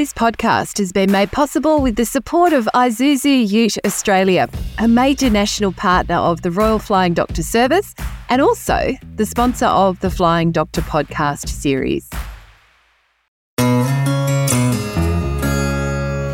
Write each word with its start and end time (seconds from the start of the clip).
This 0.00 0.14
podcast 0.14 0.78
has 0.78 0.92
been 0.92 1.12
made 1.12 1.30
possible 1.30 1.82
with 1.82 1.96
the 1.96 2.06
support 2.06 2.54
of 2.54 2.66
Isuzu 2.74 3.46
Ute 3.46 3.76
Australia, 3.84 4.48
a 4.78 4.88
major 4.88 5.28
national 5.28 5.72
partner 5.72 6.14
of 6.14 6.40
the 6.40 6.50
Royal 6.50 6.78
Flying 6.78 7.12
Doctor 7.12 7.42
Service, 7.42 7.94
and 8.30 8.40
also 8.40 8.92
the 9.16 9.26
sponsor 9.26 9.66
of 9.66 10.00
the 10.00 10.08
Flying 10.08 10.52
Doctor 10.52 10.80
podcast 10.80 11.50
series. 11.50 12.08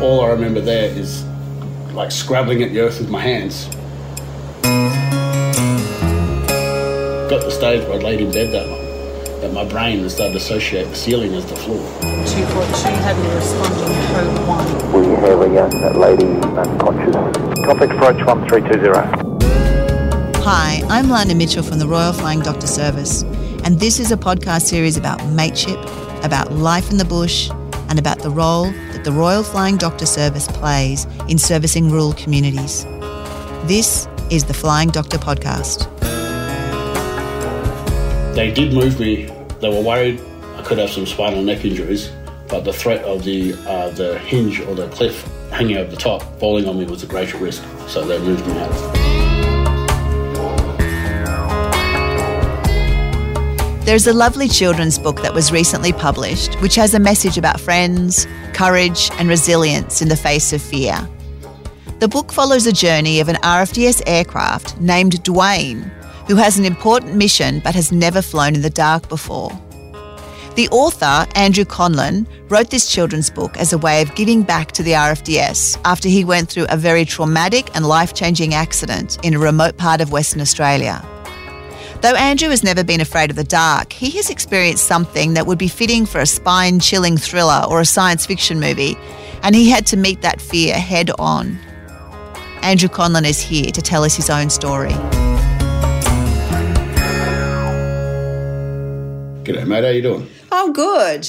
All 0.01 0.21
I 0.21 0.29
remember 0.29 0.61
there 0.61 0.89
is 0.91 1.25
like 1.91 2.11
scrabbling 2.11 2.63
at 2.63 2.71
the 2.71 2.79
earth 2.79 3.01
with 3.01 3.09
my 3.09 3.21
hands. 3.21 3.65
Got 7.29 7.41
the 7.41 7.51
stage 7.51 7.85
where 7.85 7.99
I 7.99 8.01
laid 8.01 8.21
in 8.21 8.31
bed 8.31 8.53
that 8.53 8.65
long 8.65 8.86
that 9.47 9.53
my 9.53 9.63
brain 9.63 9.99
has 9.99 10.15
started 10.15 10.33
to 10.33 10.37
associate 10.37 10.89
the 10.89 10.95
ceiling 10.95 11.33
as 11.33 11.45
the 11.45 11.55
floor. 11.55 11.79
242 12.01 12.89
heavily 13.01 13.33
responding 13.35 13.87
code 14.13 14.47
1. 14.47 14.91
We 14.91 15.05
have 15.21 15.41
a 15.41 15.49
young 15.53 15.71
lady 15.97 16.25
unconscious. 16.57 17.15
Complex 17.65 17.93
approach 17.95 18.19
1320. 18.25 20.43
Hi, 20.43 20.81
I'm 20.89 21.09
Lana 21.09 21.35
Mitchell 21.35 21.63
from 21.63 21.79
the 21.79 21.87
Royal 21.87 22.11
Flying 22.11 22.41
Doctor 22.41 22.67
Service, 22.67 23.23
and 23.63 23.79
this 23.79 24.01
is 24.01 24.11
a 24.11 24.17
podcast 24.17 24.63
series 24.63 24.97
about 24.97 25.25
mateship, 25.27 25.79
about 26.23 26.51
life 26.51 26.91
in 26.91 26.97
the 26.97 27.05
bush, 27.05 27.49
and 27.89 27.97
about 27.97 28.19
the 28.19 28.29
role 28.29 28.69
that 28.91 29.05
the 29.05 29.13
Royal 29.13 29.43
Flying 29.43 29.77
Doctor 29.77 30.05
Service 30.05 30.49
plays 30.49 31.07
in 31.29 31.37
servicing 31.37 31.89
rural 31.89 32.11
communities. 32.13 32.83
This 33.65 34.09
is 34.29 34.43
the 34.43 34.53
Flying 34.53 34.89
Doctor 34.89 35.17
Podcast. 35.17 35.87
They 38.35 38.51
did 38.51 38.73
move 38.73 38.99
me. 38.99 39.36
They 39.59 39.69
were 39.69 39.81
worried 39.81 40.21
I 40.57 40.63
could 40.63 40.79
have 40.79 40.89
some 40.89 41.05
spinal 41.05 41.43
neck 41.43 41.63
injuries, 41.65 42.11
but 42.47 42.63
the 42.63 42.73
threat 42.73 43.03
of 43.03 43.23
the 43.23 43.53
uh, 43.67 43.89
the 43.91 44.17
hinge 44.17 44.59
or 44.59 44.73
the 44.73 44.87
cliff 44.89 45.23
hanging 45.51 45.77
over 45.77 45.91
the 45.91 45.97
top 45.97 46.23
falling 46.39 46.67
on 46.67 46.79
me 46.79 46.85
was 46.85 47.03
a 47.03 47.05
greater 47.05 47.37
risk, 47.37 47.63
so 47.87 48.03
they 48.03 48.17
moved 48.19 48.45
me 48.47 48.57
out. 48.57 48.97
There's 53.85 54.07
a 54.07 54.13
lovely 54.13 54.49
children's 54.49 54.97
book 54.97 55.21
that 55.21 55.33
was 55.33 55.51
recently 55.51 55.93
published, 55.93 56.55
which 56.55 56.75
has 56.75 56.95
a 56.95 56.99
message 56.99 57.37
about 57.37 57.59
friends, 57.59 58.27
courage, 58.53 59.11
and 59.13 59.29
resilience 59.29 60.01
in 60.01 60.09
the 60.09 60.17
face 60.17 60.53
of 60.53 60.61
fear. 60.61 61.07
The 61.99 62.07
book 62.07 62.31
follows 62.31 62.65
a 62.65 62.73
journey 62.73 63.19
of 63.19 63.29
an 63.29 63.37
RFDS 63.37 64.01
aircraft 64.07 64.79
named 64.81 65.23
Dwayne, 65.23 65.89
who 66.27 66.35
has 66.35 66.59
an 66.59 66.65
important 66.65 67.15
mission 67.15 67.59
but 67.63 67.75
has 67.75 67.91
never 67.91 68.21
flown 68.21 68.55
in 68.55 68.61
the 68.61 68.69
dark 68.69 69.07
before. 69.09 69.51
The 70.55 70.69
author, 70.69 71.27
Andrew 71.35 71.65
Conlon, 71.65 72.25
wrote 72.49 72.71
this 72.71 72.89
children's 72.91 73.29
book 73.29 73.55
as 73.57 73.73
a 73.73 73.77
way 73.77 74.01
of 74.01 74.15
giving 74.15 74.41
back 74.41 74.71
to 74.71 74.81
the 74.81 74.93
RFDS 74.93 75.79
after 75.85 76.09
he 76.09 76.25
went 76.25 76.49
through 76.49 76.65
a 76.69 76.77
very 76.77 77.05
traumatic 77.05 77.69
and 77.75 77.85
life 77.85 78.15
changing 78.15 78.55
accident 78.55 79.23
in 79.23 79.35
a 79.35 79.39
remote 79.39 79.77
part 79.77 80.01
of 80.01 80.11
Western 80.11 80.41
Australia. 80.41 81.05
Though 82.01 82.15
Andrew 82.15 82.49
has 82.49 82.63
never 82.63 82.83
been 82.83 83.01
afraid 83.01 83.29
of 83.29 83.35
the 83.35 83.43
dark, 83.43 83.93
he 83.93 84.09
has 84.11 84.29
experienced 84.29 84.85
something 84.85 85.35
that 85.35 85.45
would 85.45 85.59
be 85.59 85.67
fitting 85.67 86.05
for 86.05 86.21
a 86.21 86.25
spine 86.25 86.79
chilling 86.79 87.17
thriller 87.17 87.63
or 87.69 87.79
a 87.79 87.85
science 87.85 88.25
fiction 88.25 88.59
movie, 88.59 88.97
and 89.43 89.55
he 89.55 89.69
had 89.69 89.85
to 89.87 89.97
meet 89.97 90.21
that 90.21 90.41
fear 90.41 90.73
head 90.75 91.11
on. 91.19 91.59
Andrew 92.61 92.89
Conlon 92.89 93.25
is 93.25 93.39
here 93.39 93.71
to 93.71 93.81
tell 93.81 94.03
us 94.03 94.15
his 94.15 94.29
own 94.29 94.49
story. 94.49 94.95
G'day, 99.47 99.65
mate. 99.65 99.85
How 99.85 99.91
you 99.91 100.01
doing? 100.01 100.29
Oh, 100.51 100.73
good. 100.73 101.25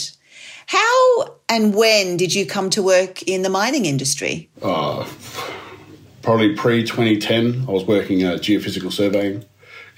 How 0.66 1.36
and 1.48 1.72
when 1.72 2.16
did 2.16 2.34
you 2.34 2.46
come 2.46 2.68
to 2.70 2.82
work 2.82 3.22
in 3.22 3.42
the 3.42 3.48
mining 3.48 3.84
industry? 3.84 4.50
Uh, 4.60 5.08
probably 6.22 6.56
pre 6.56 6.82
2010, 6.82 7.66
I 7.68 7.70
was 7.70 7.84
working 7.84 8.24
uh, 8.24 8.32
geophysical 8.32 8.90
surveying 8.90 9.44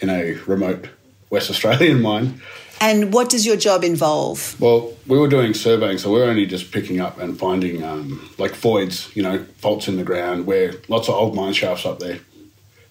in 0.01 0.11
a 0.11 0.35
remote 0.47 0.91
West 1.31 1.49
Australian 1.49 2.03
mine. 2.03 2.43
And 2.79 3.15
what 3.15 3.31
does 3.31 3.47
your 3.47 3.57
job 3.57 3.85
involve? 3.85 4.61
Well, 4.61 4.93
we 5.07 5.19
were 5.19 5.27
doing 5.27 5.55
surveying, 5.55 5.97
so 5.97 6.13
we 6.13 6.21
were 6.21 6.27
only 6.27 6.45
just 6.45 6.73
picking 6.73 7.01
up 7.01 7.19
and 7.19 7.39
finding 7.39 7.83
um, 7.83 8.31
like 8.37 8.55
voids, 8.55 9.11
you 9.17 9.23
know, 9.23 9.43
faults 9.57 9.89
in 9.89 9.97
the 9.97 10.05
ground 10.05 10.45
where 10.45 10.75
lots 10.89 11.09
of 11.09 11.15
old 11.15 11.35
mine 11.35 11.55
shafts 11.55 11.87
up 11.87 12.01
there, 12.01 12.19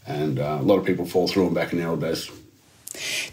and 0.07 0.39
uh, 0.39 0.57
a 0.59 0.63
lot 0.63 0.79
of 0.79 0.85
people 0.85 1.05
fall 1.05 1.27
through 1.27 1.45
them 1.45 1.53
back 1.53 1.71
in 1.71 1.77
the 1.77 1.85
old 1.85 2.01
days. 2.01 2.31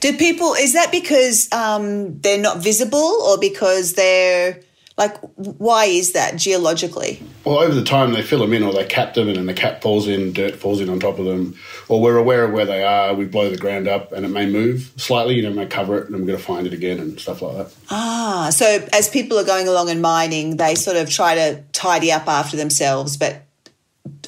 Do 0.01 0.17
people, 0.17 0.55
is 0.55 0.75
that 0.75 0.91
because 0.93 1.53
um, 1.53 2.21
they're 2.21 2.41
not 2.41 2.59
visible 2.59 2.99
or 2.99 3.39
because 3.39 3.95
they're, 3.95 4.61
like, 4.97 5.19
why 5.35 5.85
is 5.85 6.13
that 6.13 6.37
geologically? 6.37 7.23
Well, 7.45 7.59
over 7.59 7.75
the 7.75 7.85
time 7.85 8.15
they 8.15 8.23
fill 8.23 8.39
them 8.39 8.55
in, 8.55 8.63
or 8.63 8.73
they 8.73 8.87
cap 8.87 9.13
them, 9.13 9.29
and 9.29 9.37
then 9.37 9.45
the 9.45 9.53
cap 9.53 9.83
falls 9.83 10.09
in, 10.09 10.33
dirt 10.33 10.57
falls 10.57 10.81
in 10.81 10.89
on 10.89 10.99
top 11.01 11.19
of 11.19 11.27
them, 11.27 11.55
or 11.89 12.01
we're 12.01 12.17
aware 12.17 12.45
of 12.45 12.53
where 12.53 12.65
they 12.65 12.83
are. 12.83 13.13
We 13.13 13.27
blow 13.27 13.51
the 13.51 13.59
ground 13.59 13.89
up, 13.89 14.13
and 14.13 14.25
it 14.25 14.31
may 14.31 14.47
move 14.47 14.93
slightly. 14.97 15.35
You 15.35 15.43
know, 15.43 15.51
may 15.51 15.67
cover 15.67 15.99
it, 15.99 16.09
and 16.09 16.19
we're 16.19 16.27
going 16.27 16.39
to 16.39 16.45
find 16.45 16.67
it 16.67 16.73
again, 16.73 16.99
and 16.99 17.21
stuff 17.21 17.43
like 17.43 17.57
that. 17.57 17.75
Ah, 17.91 18.49
so 18.51 18.87
as 18.95 19.11
people 19.11 19.39
are 19.39 19.45
going 19.45 19.69
along 19.69 19.91
and 19.91 20.01
mining, 20.01 20.57
they 20.57 20.75
sort 20.75 20.97
of 20.97 21.11
try 21.11 21.35
to 21.35 21.63
tidy 21.73 22.11
up 22.11 22.27
after 22.27 22.57
themselves, 22.57 23.19
but 23.19 23.43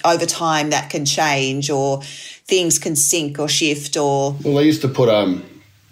over 0.04 0.26
time 0.26 0.70
that 0.70 0.91
can 0.91 1.04
change, 1.04 1.70
or 1.70 2.03
things 2.03 2.78
can 2.78 2.97
sink 2.97 3.38
or 3.38 3.48
shift, 3.48 3.97
or 3.97 4.32
Well, 4.44 4.54
they 4.54 4.64
used 4.64 4.82
to 4.82 4.88
put 4.88 5.09
um, 5.09 5.44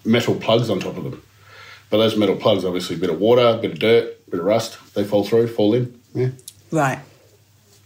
metal 0.05 0.35
plugs 0.35 0.69
on 0.69 0.79
top 0.79 0.97
of 0.97 1.03
them, 1.03 1.21
but 1.89 1.97
those 1.97 2.15
metal 2.17 2.35
plugs, 2.35 2.65
obviously, 2.65 2.95
a 2.95 2.99
bit 2.99 3.09
of 3.09 3.19
water, 3.19 3.45
a 3.45 3.57
bit 3.57 3.71
of 3.71 3.79
dirt, 3.79 4.17
a 4.27 4.31
bit 4.31 4.39
of 4.39 4.45
rust, 4.45 4.77
they 4.93 5.03
fall 5.03 5.23
through, 5.23 5.47
fall 5.47 5.73
in. 5.73 5.99
Yeah. 6.13 6.29
right. 6.71 6.99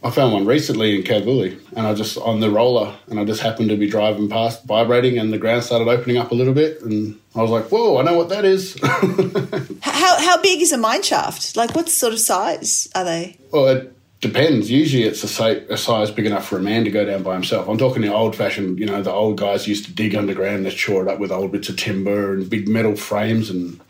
I 0.03 0.09
found 0.09 0.33
one 0.33 0.47
recently 0.47 0.95
in 0.95 1.03
Kalgoorlie, 1.03 1.59
and 1.75 1.85
I 1.85 1.93
just 1.93 2.17
on 2.17 2.39
the 2.39 2.49
roller, 2.49 2.95
and 3.07 3.19
I 3.19 3.25
just 3.25 3.41
happened 3.41 3.69
to 3.69 3.77
be 3.77 3.87
driving 3.87 4.29
past, 4.29 4.63
vibrating, 4.65 5.19
and 5.19 5.31
the 5.31 5.37
ground 5.37 5.63
started 5.63 5.87
opening 5.87 6.17
up 6.17 6.31
a 6.31 6.35
little 6.35 6.55
bit, 6.55 6.81
and 6.81 7.19
I 7.35 7.41
was 7.43 7.51
like, 7.51 7.65
"Whoa, 7.65 7.99
I 7.99 8.01
know 8.01 8.15
what 8.17 8.29
that 8.29 8.43
is." 8.43 8.79
How 9.81 10.19
how 10.19 10.41
big 10.41 10.59
is 10.61 10.71
a 10.71 10.77
mine 10.77 11.03
shaft? 11.03 11.55
Like, 11.55 11.75
what 11.75 11.87
sort 11.87 12.13
of 12.13 12.19
size 12.19 12.87
are 12.95 13.03
they? 13.03 13.37
well, 13.51 13.67
it 13.67 13.93
depends. 14.21 14.69
Usually, 14.69 15.03
it's 15.03 15.23
a, 15.23 15.77
size 15.77 16.11
big 16.11 16.27
enough 16.27 16.47
for 16.47 16.57
a 16.57 16.61
man 16.61 16.83
to 16.85 16.91
go 16.91 17.03
down 17.03 17.23
by 17.23 17.33
himself. 17.33 17.67
I'm 17.67 17.77
talking 17.77 18.03
the 18.03 18.13
old-fashioned. 18.13 18.79
You 18.79 18.85
know, 18.85 19.01
the 19.01 19.11
old 19.11 19.37
guys 19.37 19.67
used 19.67 19.85
to 19.85 19.91
dig 19.91 20.15
underground, 20.15 20.65
they 20.65 20.69
shore 20.69 21.01
it 21.01 21.07
up 21.09 21.19
with 21.19 21.31
old 21.31 21.51
bits 21.51 21.69
of 21.69 21.77
timber 21.77 22.33
and 22.33 22.49
big 22.49 22.67
metal 22.67 22.95
frames, 22.95 23.49
and 23.49 23.81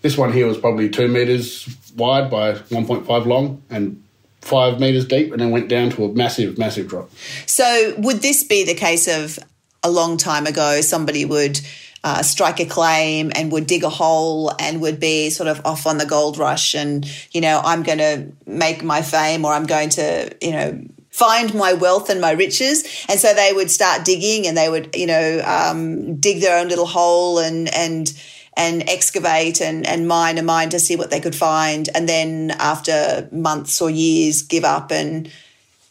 this 0.00 0.16
one 0.16 0.32
here 0.32 0.46
was 0.46 0.58
probably 0.58 0.88
two 0.88 1.08
meters 1.08 1.68
wide 1.96 2.30
by 2.30 2.54
1.5 2.54 3.26
long 3.26 3.62
and 3.68 4.02
five 4.40 4.80
meters 4.80 5.06
deep, 5.06 5.32
and 5.32 5.40
then 5.40 5.50
went 5.50 5.68
down 5.68 5.90
to 5.90 6.04
a 6.04 6.12
massive, 6.12 6.56
massive 6.56 6.88
drop. 6.88 7.10
So, 7.46 7.94
would 7.98 8.22
this 8.22 8.44
be 8.44 8.64
the 8.64 8.74
case 8.74 9.06
of 9.06 9.38
a 9.82 9.90
long 9.90 10.16
time 10.16 10.46
ago? 10.46 10.80
Somebody 10.80 11.24
would 11.24 11.60
uh, 12.08 12.22
strike 12.22 12.58
a 12.58 12.64
claim 12.64 13.30
and 13.34 13.52
would 13.52 13.66
dig 13.66 13.84
a 13.84 13.90
hole 13.90 14.50
and 14.58 14.80
would 14.80 14.98
be 14.98 15.28
sort 15.28 15.48
of 15.48 15.60
off 15.66 15.86
on 15.86 15.98
the 15.98 16.06
gold 16.06 16.38
rush, 16.38 16.74
and 16.74 17.06
you 17.32 17.40
know, 17.42 17.60
I'm 17.62 17.82
going 17.82 17.98
to 17.98 18.32
make 18.46 18.82
my 18.82 19.02
fame, 19.02 19.44
or 19.44 19.52
I'm 19.52 19.66
going 19.66 19.90
to, 19.90 20.34
you 20.40 20.52
know. 20.52 20.70
Find 21.10 21.52
my 21.52 21.72
wealth 21.72 22.10
and 22.10 22.20
my 22.20 22.30
riches, 22.30 22.84
and 23.08 23.18
so 23.18 23.34
they 23.34 23.52
would 23.52 23.72
start 23.72 24.04
digging, 24.04 24.46
and 24.46 24.56
they 24.56 24.68
would, 24.68 24.94
you 24.94 25.06
know, 25.06 25.42
um, 25.44 26.14
dig 26.20 26.40
their 26.40 26.56
own 26.60 26.68
little 26.68 26.86
hole 26.86 27.40
and 27.40 27.68
and 27.74 28.12
and 28.56 28.88
excavate 28.88 29.60
and, 29.60 29.84
and 29.84 30.06
mine 30.06 30.38
and 30.38 30.46
mine 30.46 30.68
to 30.68 30.78
see 30.78 30.96
what 30.96 31.10
they 31.10 31.18
could 31.18 31.34
find, 31.34 31.88
and 31.94 32.08
then 32.08 32.52
after 32.72 33.28
months 33.32 33.80
or 33.82 33.90
years, 33.90 34.42
give 34.42 34.64
up 34.64 34.92
and 34.92 35.28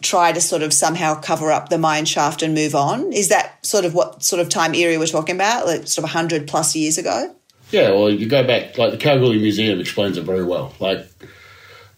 try 0.01 0.31
to 0.31 0.39
sort 0.39 0.61
of 0.61 0.73
somehow 0.73 1.15
cover 1.19 1.51
up 1.51 1.69
the 1.69 1.77
mine 1.77 2.05
shaft 2.05 2.41
and 2.43 2.53
move 2.53 2.75
on. 2.75 3.11
Is 3.11 3.29
that 3.29 3.65
sort 3.65 3.85
of 3.85 3.93
what 3.93 4.23
sort 4.23 4.41
of 4.41 4.49
time 4.49 4.75
area 4.75 4.99
we're 4.99 5.07
talking 5.07 5.35
about, 5.35 5.65
like 5.65 5.87
sort 5.87 5.99
of 5.99 6.03
100 6.03 6.47
plus 6.47 6.75
years 6.75 6.97
ago? 6.97 7.35
Yeah, 7.71 7.91
well, 7.91 8.09
you 8.09 8.27
go 8.27 8.45
back, 8.45 8.77
like 8.77 8.91
the 8.91 8.97
Kalgoorlie 8.97 9.39
Museum 9.39 9.79
explains 9.79 10.17
it 10.17 10.23
very 10.23 10.43
well. 10.43 10.73
Like 10.79 11.05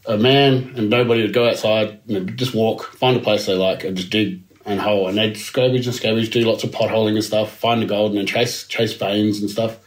a 0.06 0.18
man 0.18 0.74
and 0.76 0.90
nobody 0.90 1.22
would 1.22 1.34
go 1.34 1.48
outside 1.48 2.00
and 2.10 2.36
just 2.38 2.56
walk, 2.56 2.86
find 2.94 3.18
a 3.18 3.20
place 3.20 3.46
they 3.46 3.56
like, 3.56 3.84
and 3.84 3.96
just 3.96 4.10
dig 4.10 4.42
and 4.66 4.80
hole. 4.80 5.08
And 5.08 5.18
they'd 5.18 5.36
scavenge 5.36 5.86
and 5.86 5.96
scavenge, 5.96 6.32
do 6.32 6.42
lots 6.42 6.64
of 6.64 6.72
potholing 6.72 7.16
and 7.16 7.24
stuff, 7.24 7.52
find 7.52 7.82
the 7.82 7.86
gold, 7.86 8.12
and 8.12 8.20
then 8.20 8.26
chase 8.26 8.66
chase 8.66 8.94
veins 8.94 9.42
and 9.42 9.50
stuff. 9.50 9.78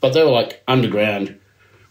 But 0.00 0.14
they 0.14 0.22
were 0.22 0.30
like 0.30 0.62
underground 0.66 1.38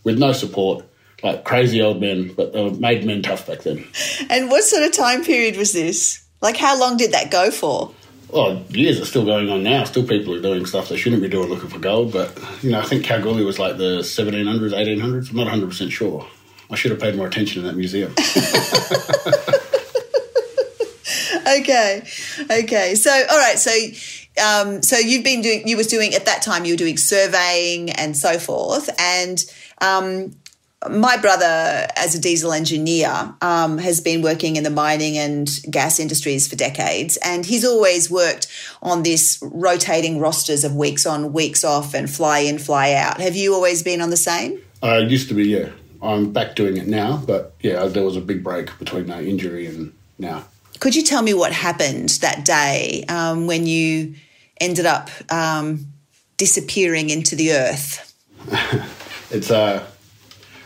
with 0.04 0.18
no 0.18 0.31
support, 0.31 0.86
like 1.24 1.44
crazy 1.44 1.81
old 1.81 2.00
men, 2.00 2.33
but 2.33 2.54
they 2.54 2.63
were 2.63 2.71
made 2.71 3.06
men 3.06 3.21
tough 3.21 3.48
back 3.48 3.62
then. 3.62 3.86
And 4.30 4.50
what 4.50 4.63
sort 4.63 4.83
of 4.83 4.92
time 4.92 5.24
period 5.24 5.57
was 5.57 5.74
this? 5.74 6.24
Like, 6.42 6.57
how 6.57 6.80
long 6.80 6.98
did 6.98 7.12
that 7.12 7.31
go 7.31 7.51
for? 7.51 7.94
Well, 8.30 8.63
years 8.69 9.01
are 9.01 9.06
still 9.06 9.25
going 9.25 9.50
on 9.50 9.63
now. 9.63 9.83
Still, 9.86 10.07
people 10.07 10.36
are 10.36 10.42
doing 10.42 10.66
stuff 10.66 10.89
they 10.89 10.98
shouldn't 10.98 11.21
be 11.21 11.30
doing 11.30 11.50
looking 11.50 11.69
for 11.69 11.80
gold. 11.80 12.13
But 12.13 12.38
you 12.62 12.71
know, 12.71 12.80
I 12.80 12.83
think 12.83 13.04
Kalgoorlie 13.04 13.44
was 13.44 13.57
like 13.57 13.77
the 13.77 14.00
1700s, 14.00 14.71
1800s. 14.71 15.31
I'm 15.31 15.36
not 15.38 15.44
100 15.45 15.68
percent 15.68 15.92
sure. 15.92 16.27
I 16.69 16.75
should 16.75 16.92
have 16.92 17.00
paid 17.00 17.16
more 17.16 17.25
attention 17.25 17.62
in 17.62 17.68
that 17.68 17.75
museum. 17.75 18.13
Okay, 21.57 22.04
okay. 22.50 22.95
So, 22.95 23.12
all 23.12 23.38
right. 23.38 23.57
So, 23.57 23.71
um, 24.44 24.83
so 24.83 24.98
you've 24.98 25.24
been 25.24 25.42
doing. 25.42 25.68
You 25.68 25.77
was 25.77 25.88
doing 25.88 26.13
at 26.13 26.25
that 26.25 26.42
time. 26.42 26.66
You 26.66 26.74
were 26.74 26.77
doing 26.77 26.98
surveying 26.98 27.89
and 27.92 28.16
so 28.16 28.38
forth. 28.38 28.89
And 29.00 29.44
um, 29.81 30.36
my 30.88 31.18
brother, 31.18 31.88
as 31.98 32.16
a 32.16 32.20
diesel 32.20 32.54
engineer, 32.54 33.34
um, 33.42 33.78
has 33.80 34.00
been 34.00 34.22
working 34.22 34.56
in 34.56 34.64
the 34.64 34.70
mining 34.70 35.18
and 35.18 35.50
gas 35.70 36.00
industries 36.00 36.48
for 36.48 36.56
decades, 36.56 37.18
and 37.18 37.46
he's 37.46 37.66
always 37.66 38.10
worked 38.10 38.48
on 38.81 39.04
this 39.04 39.40
rotating 39.42 40.20
rosters 40.20 40.64
of 40.64 40.76
weeks 40.76 41.06
on, 41.06 41.34
weeks 41.34 41.66
off, 41.66 41.94
and 41.94 42.10
fly 42.10 42.40
in, 42.40 42.60
fly 42.60 42.94
out. 42.94 43.20
Have 43.20 43.36
you 43.36 43.54
always 43.54 43.84
been 43.84 44.00
on 44.00 44.10
the 44.10 44.18
same? 44.18 44.62
I 44.81 45.00
used 45.00 45.28
to 45.30 45.34
be, 45.34 45.50
yeah. 45.50 45.70
I'm 46.02 46.31
back 46.31 46.56
doing 46.56 46.78
it 46.78 46.88
now, 46.88 47.22
but 47.28 47.56
yeah, 47.60 47.86
there 47.88 48.06
was 48.06 48.16
a 48.16 48.22
big 48.22 48.42
break 48.42 48.70
between 48.80 49.08
that 49.08 49.26
injury 49.26 49.66
and 49.66 49.94
now. 50.18 50.46
Could 50.80 50.96
you 50.96 51.04
tell 51.04 51.22
me 51.22 51.34
what 51.34 51.52
happened 51.52 52.10
that 52.22 52.46
day 52.46 53.04
um, 53.10 53.48
when 53.48 53.68
you 53.68 54.16
ended 54.62 54.86
up 54.86 55.10
um, 55.30 55.88
disappearing 56.38 57.10
into 57.10 57.36
the 57.36 57.52
earth? 57.52 58.06
It's 59.31 59.52
uh, 59.52 59.86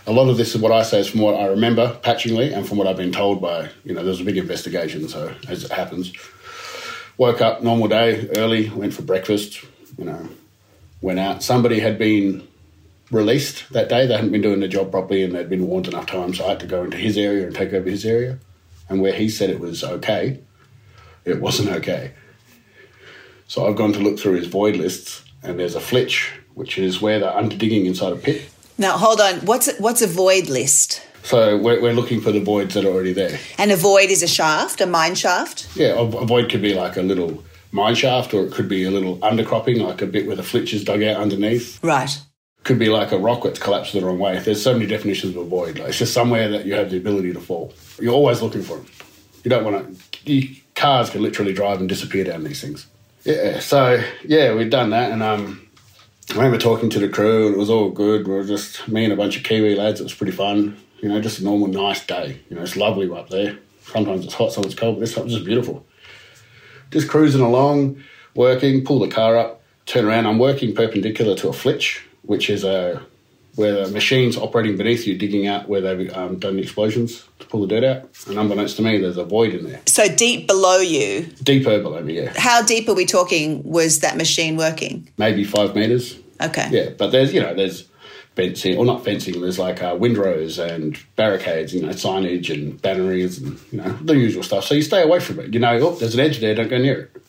a 0.05 0.11
lot 0.11 0.29
of 0.29 0.37
this 0.37 0.53
is 0.53 0.61
what 0.61 0.71
I 0.71 0.83
say 0.83 0.99
is 0.99 1.09
from 1.09 1.21
what 1.21 1.35
I 1.35 1.45
remember 1.45 1.97
patchingly 2.03 2.51
and 2.51 2.67
from 2.67 2.77
what 2.77 2.87
I've 2.87 2.97
been 2.97 3.11
told 3.11 3.41
by, 3.41 3.69
you 3.85 3.93
know, 3.93 4.03
there's 4.03 4.19
a 4.19 4.25
big 4.25 4.37
investigation, 4.37 5.07
so 5.07 5.33
as 5.47 5.63
it 5.63 5.71
happens. 5.71 6.11
Woke 7.17 7.41
up, 7.41 7.63
normal 7.63 7.87
day, 7.87 8.27
early, 8.35 8.69
went 8.69 8.93
for 8.93 9.03
breakfast, 9.03 9.63
you 9.97 10.05
know, 10.05 10.27
went 11.01 11.19
out. 11.19 11.43
Somebody 11.43 11.79
had 11.79 11.97
been 11.97 12.45
released 13.11 13.71
that 13.71 13.87
day. 13.87 14.05
They 14.05 14.15
hadn't 14.15 14.31
been 14.31 14.41
doing 14.41 14.59
their 14.59 14.69
job 14.69 14.91
properly 14.91 15.23
and 15.23 15.33
they'd 15.33 15.49
been 15.49 15.67
warned 15.67 15.87
enough 15.87 16.07
times, 16.07 16.37
so 16.37 16.45
I 16.45 16.49
had 16.49 16.59
to 16.61 16.67
go 16.67 16.83
into 16.83 16.97
his 16.97 17.17
area 17.17 17.45
and 17.45 17.55
take 17.55 17.71
over 17.71 17.89
his 17.89 18.05
area. 18.05 18.39
And 18.89 19.01
where 19.01 19.13
he 19.13 19.29
said 19.29 19.49
it 19.49 19.59
was 19.59 19.83
okay, 19.83 20.39
it 21.23 21.39
wasn't 21.39 21.69
okay. 21.69 22.13
So 23.47 23.67
I've 23.67 23.75
gone 23.75 23.93
to 23.93 23.99
look 23.99 24.19
through 24.19 24.33
his 24.33 24.47
void 24.47 24.75
lists, 24.75 25.23
and 25.43 25.59
there's 25.59 25.75
a 25.75 25.79
flitch, 25.79 26.33
which 26.55 26.77
is 26.77 27.01
where 27.01 27.19
they're 27.19 27.35
under 27.35 27.55
digging 27.55 27.85
inside 27.85 28.13
a 28.13 28.17
pit. 28.17 28.49
Now, 28.77 28.97
hold 28.97 29.21
on. 29.21 29.35
What's 29.45 29.67
a, 29.67 29.73
what's 29.75 30.01
a 30.01 30.07
void 30.07 30.47
list? 30.49 31.01
So 31.23 31.57
we're, 31.57 31.81
we're 31.81 31.93
looking 31.93 32.19
for 32.21 32.31
the 32.31 32.41
voids 32.41 32.73
that 32.73 32.83
are 32.85 32.89
already 32.89 33.13
there. 33.13 33.39
And 33.57 33.71
a 33.71 33.75
void 33.75 34.09
is 34.09 34.23
a 34.23 34.27
shaft, 34.27 34.81
a 34.81 34.85
mine 34.85 35.15
shaft. 35.15 35.69
Yeah, 35.75 35.93
a, 35.93 36.03
a 36.03 36.25
void 36.25 36.49
could 36.49 36.61
be 36.61 36.73
like 36.73 36.97
a 36.97 37.01
little 37.01 37.43
mine 37.71 37.95
shaft, 37.95 38.33
or 38.33 38.45
it 38.45 38.51
could 38.51 38.67
be 38.67 38.83
a 38.83 38.91
little 38.91 39.17
undercropping, 39.19 39.81
like 39.81 40.01
a 40.01 40.05
bit 40.05 40.27
where 40.27 40.35
the 40.35 40.43
flitch 40.43 40.73
is 40.73 40.83
dug 40.83 41.01
out 41.01 41.17
underneath. 41.17 41.83
Right. 41.83 42.19
Could 42.63 42.79
be 42.79 42.89
like 42.89 43.11
a 43.11 43.17
rock 43.17 43.43
that's 43.43 43.59
collapsed 43.59 43.93
the 43.93 44.01
wrong 44.01 44.19
way. 44.19 44.39
There's 44.39 44.61
so 44.61 44.73
many 44.73 44.85
definitions 44.85 45.35
of 45.35 45.41
a 45.41 45.45
void. 45.45 45.79
Like, 45.79 45.89
it's 45.89 45.99
just 45.99 46.13
somewhere 46.13 46.49
that 46.49 46.65
you 46.65 46.73
have 46.73 46.91
the 46.91 46.97
ability 46.97 47.33
to 47.33 47.39
fall. 47.39 47.73
You're 47.99 48.13
always 48.13 48.41
looking 48.41 48.61
for 48.61 48.77
them. 48.77 48.87
You 49.43 49.49
don't 49.49 49.63
want 49.63 49.99
to. 50.25 50.55
Cars 50.75 51.09
can 51.09 51.21
literally 51.21 51.53
drive 51.53 51.79
and 51.79 51.89
disappear 51.89 52.23
down 52.23 52.43
these 52.43 52.61
things. 52.61 52.87
Yeah, 53.25 53.59
so 53.59 54.03
yeah, 54.25 54.53
we've 54.53 54.69
done 54.69 54.89
that, 54.89 55.11
and 55.11 55.23
um, 55.23 55.62
I 56.31 56.35
remember 56.35 56.57
talking 56.57 56.89
to 56.89 56.99
the 56.99 57.09
crew, 57.09 57.47
and 57.47 57.55
it 57.55 57.59
was 57.59 57.69
all 57.69 57.89
good. 57.89 58.27
We 58.27 58.33
were 58.33 58.43
just 58.43 58.87
me 58.87 59.03
and 59.03 59.13
a 59.13 59.15
bunch 59.15 59.37
of 59.37 59.43
Kiwi 59.43 59.75
lads. 59.75 59.99
It 59.99 60.03
was 60.03 60.13
pretty 60.13 60.31
fun. 60.31 60.77
You 60.99 61.09
know, 61.09 61.21
just 61.21 61.39
a 61.39 61.43
normal, 61.43 61.67
nice 61.67 62.05
day. 62.05 62.39
You 62.49 62.55
know, 62.55 62.63
it's 62.63 62.77
lovely 62.77 63.11
up 63.11 63.29
there. 63.29 63.59
Sometimes 63.81 64.25
it's 64.25 64.33
hot, 64.33 64.51
sometimes 64.53 64.73
it's 64.73 64.79
cold, 64.79 64.95
but 64.95 65.01
this 65.01 65.13
time 65.13 65.25
it's 65.25 65.33
just 65.33 65.45
beautiful. 65.45 65.85
Just 66.91 67.09
cruising 67.09 67.41
along, 67.41 68.01
working, 68.35 68.85
pull 68.85 68.99
the 68.99 69.09
car 69.09 69.37
up, 69.37 69.61
turn 69.85 70.05
around. 70.05 70.25
I'm 70.25 70.39
working 70.39 70.73
perpendicular 70.73 71.35
to 71.35 71.49
a 71.49 71.53
flitch, 71.53 72.03
which 72.21 72.49
is 72.49 72.63
a 72.63 73.05
where 73.55 73.85
the 73.85 73.91
machine's 73.91 74.35
operating 74.37 74.77
beneath 74.77 75.05
you, 75.05 75.17
digging 75.17 75.47
out 75.47 75.69
where 75.69 75.81
they've 75.81 76.11
um, 76.15 76.39
done 76.39 76.55
the 76.55 76.63
explosions 76.63 77.23
to 77.39 77.45
pull 77.47 77.61
the 77.61 77.67
dirt 77.67 77.83
out. 77.83 78.09
And 78.27 78.37
unbeknownst 78.37 78.77
to 78.77 78.81
me, 78.81 78.97
there's 78.97 79.17
a 79.17 79.23
void 79.23 79.53
in 79.53 79.63
there. 79.69 79.81
So 79.85 80.07
deep 80.07 80.47
below 80.47 80.77
you, 80.77 81.27
Deeper 81.43 81.79
below 81.79 82.01
me, 82.01 82.21
yeah. 82.21 82.33
how 82.35 82.63
deep 82.63 82.89
are 82.89 82.95
we 82.95 83.05
talking? 83.05 83.63
Was 83.63 83.99
that 83.99 84.17
machine 84.17 84.57
working? 84.57 85.09
Maybe 85.17 85.43
five 85.43 85.75
metres. 85.75 86.17
Okay. 86.41 86.67
Yeah, 86.71 86.89
but 86.97 87.11
there's, 87.11 87.33
you 87.33 87.41
know, 87.41 87.53
there's 87.53 87.87
fencing, 88.35 88.77
or 88.77 88.85
not 88.85 89.05
fencing, 89.05 89.39
there's 89.39 89.59
like 89.59 89.83
uh, 89.83 89.95
windrows 89.97 90.57
and 90.57 90.97
barricades, 91.15 91.73
you 91.73 91.81
know, 91.83 91.89
signage 91.89 92.51
and 92.51 92.81
banneries 92.81 93.39
and, 93.39 93.59
you 93.71 93.77
know, 93.77 93.91
the 94.01 94.17
usual 94.17 94.41
stuff. 94.41 94.63
So 94.63 94.73
you 94.73 94.81
stay 94.81 95.03
away 95.03 95.19
from 95.19 95.39
it. 95.39 95.53
You 95.53 95.59
know, 95.59 95.77
oh, 95.77 95.91
there's 95.91 96.15
an 96.15 96.19
edge 96.19 96.39
there, 96.39 96.55
don't 96.55 96.69
go 96.69 96.79
near 96.79 97.01
it. 97.01 97.23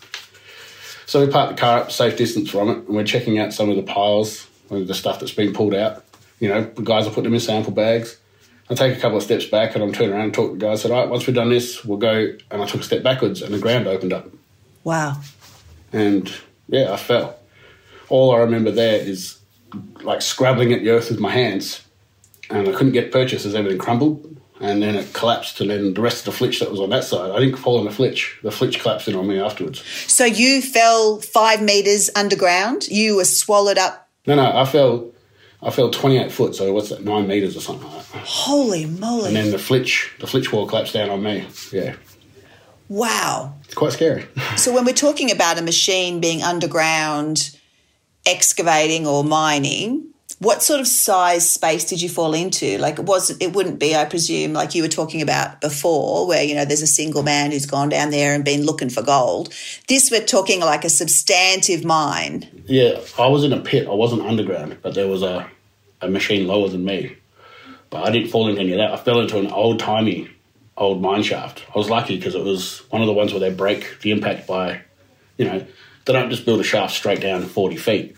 So 1.06 1.24
we 1.24 1.30
park 1.30 1.50
the 1.50 1.60
car 1.60 1.80
up, 1.80 1.92
safe 1.92 2.16
distance 2.16 2.50
from 2.50 2.70
it, 2.70 2.78
and 2.78 2.88
we're 2.88 3.04
checking 3.04 3.38
out 3.38 3.52
some 3.52 3.68
of 3.68 3.76
the 3.76 3.82
piles 3.82 4.48
of 4.70 4.86
the 4.86 4.94
stuff 4.94 5.20
that's 5.20 5.34
been 5.34 5.52
pulled 5.52 5.74
out. 5.74 6.03
You 6.44 6.50
know, 6.50 6.62
the 6.62 6.82
guys 6.82 7.06
are 7.06 7.08
putting 7.08 7.24
them 7.24 7.32
in 7.32 7.40
sample 7.40 7.72
bags. 7.72 8.18
I 8.68 8.74
take 8.74 8.98
a 8.98 9.00
couple 9.00 9.16
of 9.16 9.22
steps 9.22 9.46
back 9.46 9.74
and 9.74 9.82
I'm 9.82 9.94
turning 9.94 10.12
around 10.12 10.24
and 10.24 10.34
talk 10.34 10.50
to 10.50 10.58
the 10.58 10.66
guys. 10.66 10.80
I 10.80 10.82
said, 10.82 10.90
all 10.90 11.00
right, 11.00 11.08
once 11.08 11.26
we've 11.26 11.34
done 11.34 11.48
this, 11.48 11.82
we'll 11.86 11.96
go. 11.96 12.36
And 12.50 12.60
I 12.60 12.66
took 12.66 12.82
a 12.82 12.84
step 12.84 13.02
backwards 13.02 13.40
and 13.40 13.54
the 13.54 13.58
ground 13.58 13.86
opened 13.86 14.12
up. 14.12 14.28
Wow. 14.84 15.22
And 15.90 16.30
yeah, 16.68 16.92
I 16.92 16.98
fell. 16.98 17.38
All 18.10 18.34
I 18.34 18.40
remember 18.40 18.70
there 18.70 19.00
is 19.00 19.38
like 20.02 20.20
scrabbling 20.20 20.74
at 20.74 20.80
the 20.80 20.90
earth 20.90 21.08
with 21.08 21.18
my 21.18 21.30
hands. 21.30 21.80
And 22.50 22.68
I 22.68 22.72
couldn't 22.72 22.92
get 22.92 23.10
purchase 23.10 23.46
as 23.46 23.54
everything 23.54 23.78
crumbled. 23.78 24.36
And 24.60 24.82
then 24.82 24.96
it 24.96 25.14
collapsed. 25.14 25.62
And 25.62 25.70
then 25.70 25.94
the 25.94 26.02
rest 26.02 26.18
of 26.18 26.24
the 26.26 26.32
flitch 26.32 26.60
that 26.60 26.70
was 26.70 26.78
on 26.78 26.90
that 26.90 27.04
side, 27.04 27.30
I 27.30 27.40
didn't 27.40 27.56
fall 27.56 27.78
on 27.78 27.86
the 27.86 27.90
flitch. 27.90 28.38
The 28.42 28.50
flitch 28.50 28.80
collapsed 28.80 29.08
in 29.08 29.14
on 29.14 29.26
me 29.26 29.40
afterwards. 29.40 29.82
So 30.12 30.26
you 30.26 30.60
fell 30.60 31.20
five 31.20 31.62
meters 31.62 32.10
underground. 32.14 32.86
You 32.88 33.16
were 33.16 33.24
swallowed 33.24 33.78
up. 33.78 34.10
No, 34.26 34.34
no, 34.34 34.54
I 34.54 34.66
fell. 34.66 35.10
I 35.64 35.70
fell 35.70 35.90
28 35.90 36.30
foot, 36.30 36.54
so 36.54 36.72
what's 36.72 36.90
that, 36.90 37.04
nine 37.04 37.26
meters 37.26 37.56
or 37.56 37.60
something 37.60 37.90
like 37.90 38.06
that. 38.10 38.22
Holy 38.24 38.84
moly! 38.84 39.28
And 39.28 39.36
then 39.36 39.50
the 39.50 39.58
flitch, 39.58 40.12
the 40.20 40.26
flitch 40.26 40.52
wall 40.52 40.66
collapsed 40.66 40.92
down 40.92 41.08
on 41.08 41.22
me. 41.22 41.46
Yeah, 41.72 41.96
wow. 42.88 43.54
it's 43.64 43.74
quite 43.74 43.92
scary. 43.92 44.26
So 44.56 44.72
when 44.72 44.84
we're 44.84 44.92
talking 44.94 45.30
about 45.30 45.58
a 45.58 45.62
machine 45.62 46.20
being 46.20 46.42
underground, 46.42 47.56
excavating 48.26 49.06
or 49.06 49.24
mining, 49.24 50.13
what 50.44 50.62
sort 50.62 50.80
of 50.80 50.86
size 50.86 51.48
space 51.48 51.84
did 51.84 52.00
you 52.02 52.08
fall 52.08 52.34
into? 52.34 52.78
Like 52.78 52.98
it 52.98 53.04
was 53.04 53.30
it 53.40 53.54
wouldn't 53.54 53.78
be, 53.80 53.96
I 53.96 54.04
presume, 54.04 54.52
like 54.52 54.74
you 54.74 54.82
were 54.82 54.88
talking 54.88 55.22
about 55.22 55.60
before, 55.60 56.26
where 56.26 56.42
you 56.42 56.54
know 56.54 56.64
there's 56.64 56.82
a 56.82 56.86
single 56.86 57.22
man 57.22 57.50
who's 57.50 57.66
gone 57.66 57.88
down 57.88 58.10
there 58.10 58.34
and 58.34 58.44
been 58.44 58.64
looking 58.64 58.90
for 58.90 59.02
gold. 59.02 59.52
This 59.88 60.10
we're 60.10 60.24
talking 60.24 60.60
like 60.60 60.84
a 60.84 60.90
substantive 60.90 61.84
mine. 61.84 62.64
Yeah, 62.66 63.00
I 63.18 63.26
was 63.26 63.44
in 63.44 63.52
a 63.52 63.60
pit. 63.60 63.88
I 63.88 63.94
wasn't 63.94 64.22
underground, 64.22 64.78
but 64.82 64.94
there 64.94 65.08
was 65.08 65.22
a, 65.22 65.50
a 66.00 66.08
machine 66.08 66.46
lower 66.46 66.68
than 66.68 66.84
me. 66.84 67.16
But 67.90 68.06
I 68.06 68.10
didn't 68.10 68.28
fall 68.28 68.48
into 68.48 68.60
any 68.60 68.72
of 68.72 68.78
that. 68.78 68.92
I 68.92 68.96
fell 68.96 69.20
into 69.20 69.38
an 69.38 69.48
old 69.48 69.80
timey 69.80 70.30
old 70.76 71.00
mine 71.00 71.22
shaft. 71.22 71.64
I 71.74 71.78
was 71.78 71.88
lucky 71.88 72.16
because 72.16 72.34
it 72.34 72.42
was 72.42 72.80
one 72.90 73.00
of 73.00 73.06
the 73.06 73.12
ones 73.12 73.32
where 73.32 73.40
they 73.40 73.52
break 73.52 74.00
the 74.00 74.10
impact 74.10 74.46
by, 74.46 74.80
you 75.36 75.44
know, 75.44 75.64
they 76.04 76.12
don't 76.12 76.30
just 76.30 76.44
build 76.44 76.60
a 76.60 76.64
shaft 76.64 76.94
straight 76.94 77.20
down 77.20 77.42
40 77.42 77.76
feet. 77.76 78.16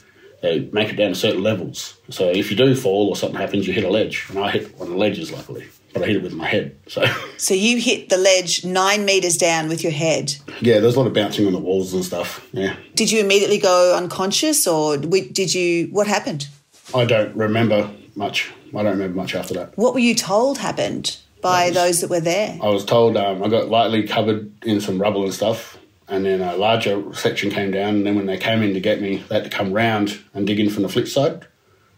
Make 0.72 0.90
it 0.90 0.96
down 0.96 1.10
to 1.10 1.14
certain 1.14 1.43
levels. 1.43 1.98
So 2.10 2.28
if 2.28 2.50
you 2.50 2.56
do 2.56 2.75
fall 2.75 3.08
or 3.08 3.16
something 3.16 3.38
happens, 3.40 3.66
you 3.66 3.72
hit 3.72 3.84
a 3.84 3.90
ledge. 3.90 4.26
And 4.31 4.38
I 4.38 4.50
hit 4.50 4.76
one 4.78 4.88
of 4.88 4.93
the 4.94 4.98
ledges, 4.98 5.32
luckily. 5.32 5.66
But 5.93 6.02
I 6.02 6.06
hit 6.06 6.16
it 6.16 6.22
with 6.22 6.34
my 6.34 6.46
head. 6.46 6.76
So, 6.88 7.04
So 7.38 7.54
you 7.54 7.78
hit 7.81 8.08
the 8.10 8.19
ledge 8.19 8.65
nine 8.65 9.05
meters 9.05 9.36
down 9.36 9.69
with 9.69 9.82
your 9.82 9.93
head. 9.93 10.34
yeah, 10.60 10.79
there's 10.81 10.94
a 10.96 10.98
lot 11.00 11.06
of 11.06 11.15
bouncing 11.15 11.46
on 11.46 11.53
the 11.53 11.58
walls 11.58 11.94
and 11.94 12.05
stuff. 12.05 12.46
Yeah. 12.53 12.76
Did 12.94 13.10
you 13.10 13.20
immediately 13.20 13.58
go 13.58 13.96
unconscious, 13.96 14.67
or 14.67 14.96
did 14.98 15.55
you? 15.55 15.86
What 15.88 16.06
happened? 16.06 16.48
I 16.94 17.05
don't 17.06 17.34
remember 17.34 17.91
much. 18.15 18.53
I 18.69 18.82
don't 18.82 18.93
remember 18.98 19.17
much 19.17 19.34
after 19.34 19.55
that. 19.55 19.76
What 19.79 19.94
were 19.94 20.00
you 20.00 20.15
told 20.15 20.58
happened 20.58 21.17
by 21.41 21.70
those 21.70 22.00
that 22.03 22.10
were 22.10 22.20
there? 22.20 22.58
I 22.62 22.69
was 22.69 22.84
told 22.84 23.17
um, 23.17 23.43
I 23.43 23.48
got 23.48 23.69
lightly 23.69 24.03
covered 24.06 24.53
in 24.65 24.81
some 24.81 24.98
rubble 25.00 25.24
and 25.24 25.32
stuff, 25.32 25.79
and 26.08 26.25
then 26.25 26.41
a 26.41 26.56
larger 26.56 27.13
section 27.15 27.51
came 27.51 27.70
down. 27.70 27.96
And 27.96 28.06
then 28.06 28.15
when 28.17 28.27
they 28.27 28.39
came 28.39 28.63
in 28.63 28.75
to 28.75 28.81
get 28.81 29.01
me, 29.01 29.25
they 29.29 29.34
had 29.36 29.44
to 29.44 29.51
come 29.51 29.72
round 29.72 30.19
and 30.34 30.46
dig 30.46 30.60
in 30.60 30.70
from 30.70 30.82
the 30.82 30.89
flip 30.89 31.08
side. 31.08 31.46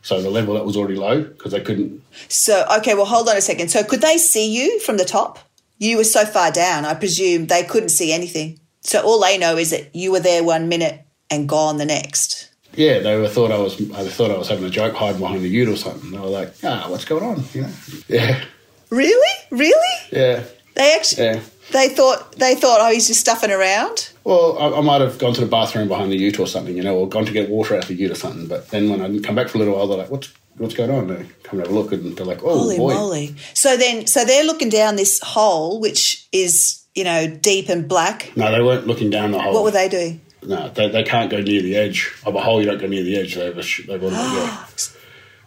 So 0.02 0.22
the 0.22 0.30
level 0.30 0.54
that 0.54 0.64
was 0.64 0.76
already 0.76 0.94
low 0.96 1.22
because 1.22 1.52
they 1.52 1.60
couldn't. 1.60 2.02
So 2.28 2.64
okay, 2.78 2.94
well 2.94 3.04
hold 3.04 3.28
on 3.28 3.36
a 3.36 3.40
second. 3.40 3.68
So 3.70 3.82
could 3.84 4.00
they 4.00 4.16
see 4.18 4.48
you 4.48 4.80
from 4.80 4.96
the 4.96 5.04
top? 5.04 5.38
You 5.78 5.96
were 5.96 6.04
so 6.04 6.24
far 6.24 6.50
down, 6.50 6.84
I 6.84 6.94
presume 6.94 7.46
they 7.46 7.62
couldn't 7.64 7.90
see 7.90 8.12
anything. 8.12 8.58
So 8.80 9.02
all 9.02 9.20
they 9.20 9.36
know 9.38 9.56
is 9.56 9.70
that 9.70 9.94
you 9.94 10.10
were 10.12 10.20
there 10.20 10.42
one 10.42 10.68
minute 10.68 11.00
and 11.30 11.48
gone 11.48 11.76
the 11.76 11.84
next. 11.84 12.50
Yeah, 12.74 13.00
they 13.00 13.16
were 13.16 13.28
thought 13.28 13.50
I 13.50 13.58
was. 13.58 13.76
They 13.76 14.08
thought 14.08 14.30
I 14.30 14.38
was 14.38 14.48
having 14.48 14.64
a 14.64 14.70
joke 14.70 14.94
hiding 14.94 15.20
behind 15.20 15.42
the 15.42 15.48
ute 15.48 15.68
or 15.68 15.76
something. 15.76 16.10
They 16.12 16.18
were 16.18 16.26
like, 16.26 16.54
"Ah, 16.62 16.86
what's 16.88 17.04
going 17.04 17.24
on?" 17.24 17.42
You 17.52 17.62
know? 17.62 17.70
Yeah, 18.08 18.44
Really? 18.90 19.36
Really? 19.50 19.96
yeah, 20.12 20.44
They 20.74 20.94
actually 20.94 21.24
yeah. 21.24 21.40
They 21.72 21.88
thought 21.88 22.32
they 22.32 22.54
thought 22.54 22.80
oh 22.80 22.90
he's 22.90 23.06
just 23.06 23.20
stuffing 23.20 23.50
around. 23.50 24.10
Well, 24.24 24.58
I, 24.58 24.78
I 24.78 24.80
might 24.80 25.00
have 25.00 25.18
gone 25.18 25.34
to 25.34 25.40
the 25.40 25.46
bathroom 25.46 25.88
behind 25.88 26.12
the 26.12 26.16
ute 26.16 26.38
or 26.38 26.46
something, 26.46 26.76
you 26.76 26.82
know, 26.82 26.96
or 26.96 27.08
gone 27.08 27.24
to 27.24 27.32
get 27.32 27.48
water 27.48 27.76
out 27.76 27.82
of 27.82 27.88
the 27.88 27.94
ute 27.94 28.10
or 28.10 28.14
something. 28.14 28.46
But 28.46 28.68
then 28.68 28.90
when 28.90 29.00
I 29.00 29.08
didn't 29.08 29.24
come 29.24 29.34
back 29.34 29.48
for 29.48 29.58
a 29.58 29.60
little 29.60 29.74
while, 29.74 29.86
they're 29.86 29.98
like, 29.98 30.10
"What's 30.10 30.32
what's 30.56 30.74
going 30.74 30.90
on?" 30.90 31.08
They 31.08 31.26
come 31.42 31.58
and 31.58 31.66
have 31.66 31.70
a 31.70 31.78
look, 31.78 31.92
and 31.92 32.16
they're 32.16 32.26
like, 32.26 32.42
"Oh 32.42 32.58
Holy 32.58 32.76
boy." 32.78 32.94
moly! 32.94 33.34
So 33.54 33.76
then 33.76 34.06
so 34.06 34.24
they're 34.24 34.44
looking 34.44 34.68
down 34.68 34.96
this 34.96 35.20
hole 35.20 35.80
which 35.80 36.26
is 36.32 36.84
you 36.94 37.04
know 37.04 37.26
deep 37.28 37.68
and 37.68 37.88
black. 37.88 38.32
No, 38.36 38.50
they 38.50 38.62
weren't 38.62 38.86
looking 38.86 39.10
down 39.10 39.30
the 39.30 39.40
hole. 39.40 39.54
What 39.54 39.64
were 39.64 39.70
they 39.70 39.88
doing? 39.88 40.20
No, 40.42 40.68
they, 40.68 40.88
they 40.88 41.02
can't 41.02 41.30
go 41.30 41.40
near 41.40 41.60
the 41.62 41.76
edge 41.76 42.14
of 42.24 42.34
a 42.34 42.40
hole. 42.40 42.60
You 42.60 42.66
don't 42.66 42.80
go 42.80 42.86
near 42.86 43.02
the 43.02 43.16
edge. 43.18 43.34
They've 43.34 43.64
sh- 43.64 43.86
they've 43.86 44.02
already 44.02 44.16
yeah. 44.16 44.66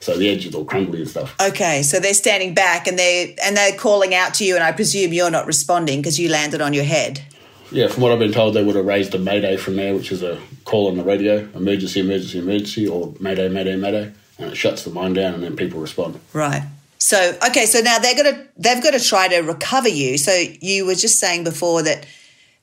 So 0.02 0.18
the 0.18 0.30
edge 0.30 0.48
is 0.48 0.56
all 0.56 0.66
crumbly 0.66 1.00
and 1.02 1.10
stuff. 1.10 1.36
Okay, 1.40 1.84
so 1.84 2.00
they're 2.00 2.16
standing 2.16 2.56
back 2.56 2.88
and 2.88 2.98
they 2.98 3.36
and 3.44 3.56
they're 3.56 3.78
calling 3.78 4.14
out 4.14 4.34
to 4.36 4.46
you, 4.46 4.56
and 4.56 4.64
I 4.64 4.72
presume 4.72 5.14
you're 5.14 5.32
not 5.32 5.46
responding 5.46 6.00
because 6.00 6.20
you 6.20 6.28
landed 6.28 6.60
on 6.60 6.74
your 6.74 6.84
head. 6.84 7.24
Yeah, 7.72 7.88
from 7.88 8.04
what 8.04 8.12
I've 8.12 8.20
been 8.20 8.34
told, 8.34 8.56
they 8.56 8.64
would 8.64 8.76
have 8.76 8.86
raised 8.86 9.16
a 9.16 9.20
mayday 9.20 9.56
from 9.56 9.78
there, 9.78 9.94
which 9.94 10.12
is 10.12 10.24
a 10.24 10.42
call 10.66 10.90
on 10.90 10.98
the 10.98 11.04
radio, 11.04 11.48
emergency, 11.56 12.02
emergency, 12.02 12.40
emergency, 12.40 12.88
or 12.88 13.14
mayday, 13.20 13.48
mayday, 13.48 13.78
mayday, 13.78 14.12
and 14.40 14.52
it 14.52 14.56
shuts 14.56 14.84
the 14.84 14.90
mine 14.90 15.14
down, 15.14 15.36
and 15.36 15.44
then 15.44 15.56
people 15.56 15.80
respond. 15.80 16.20
Right. 16.34 16.64
So 16.98 17.38
okay, 17.48 17.66
so 17.68 17.80
now 17.80 18.00
they're 18.00 18.16
gonna 18.16 18.48
they've 18.58 18.82
got 18.82 18.92
to 18.92 19.00
try 19.00 19.28
to 19.28 19.40
recover 19.42 19.88
you. 19.88 20.18
So 20.18 20.32
you 20.62 20.86
were 20.88 20.96
just 20.96 21.20
saying 21.20 21.44
before 21.44 21.84
that 21.84 22.08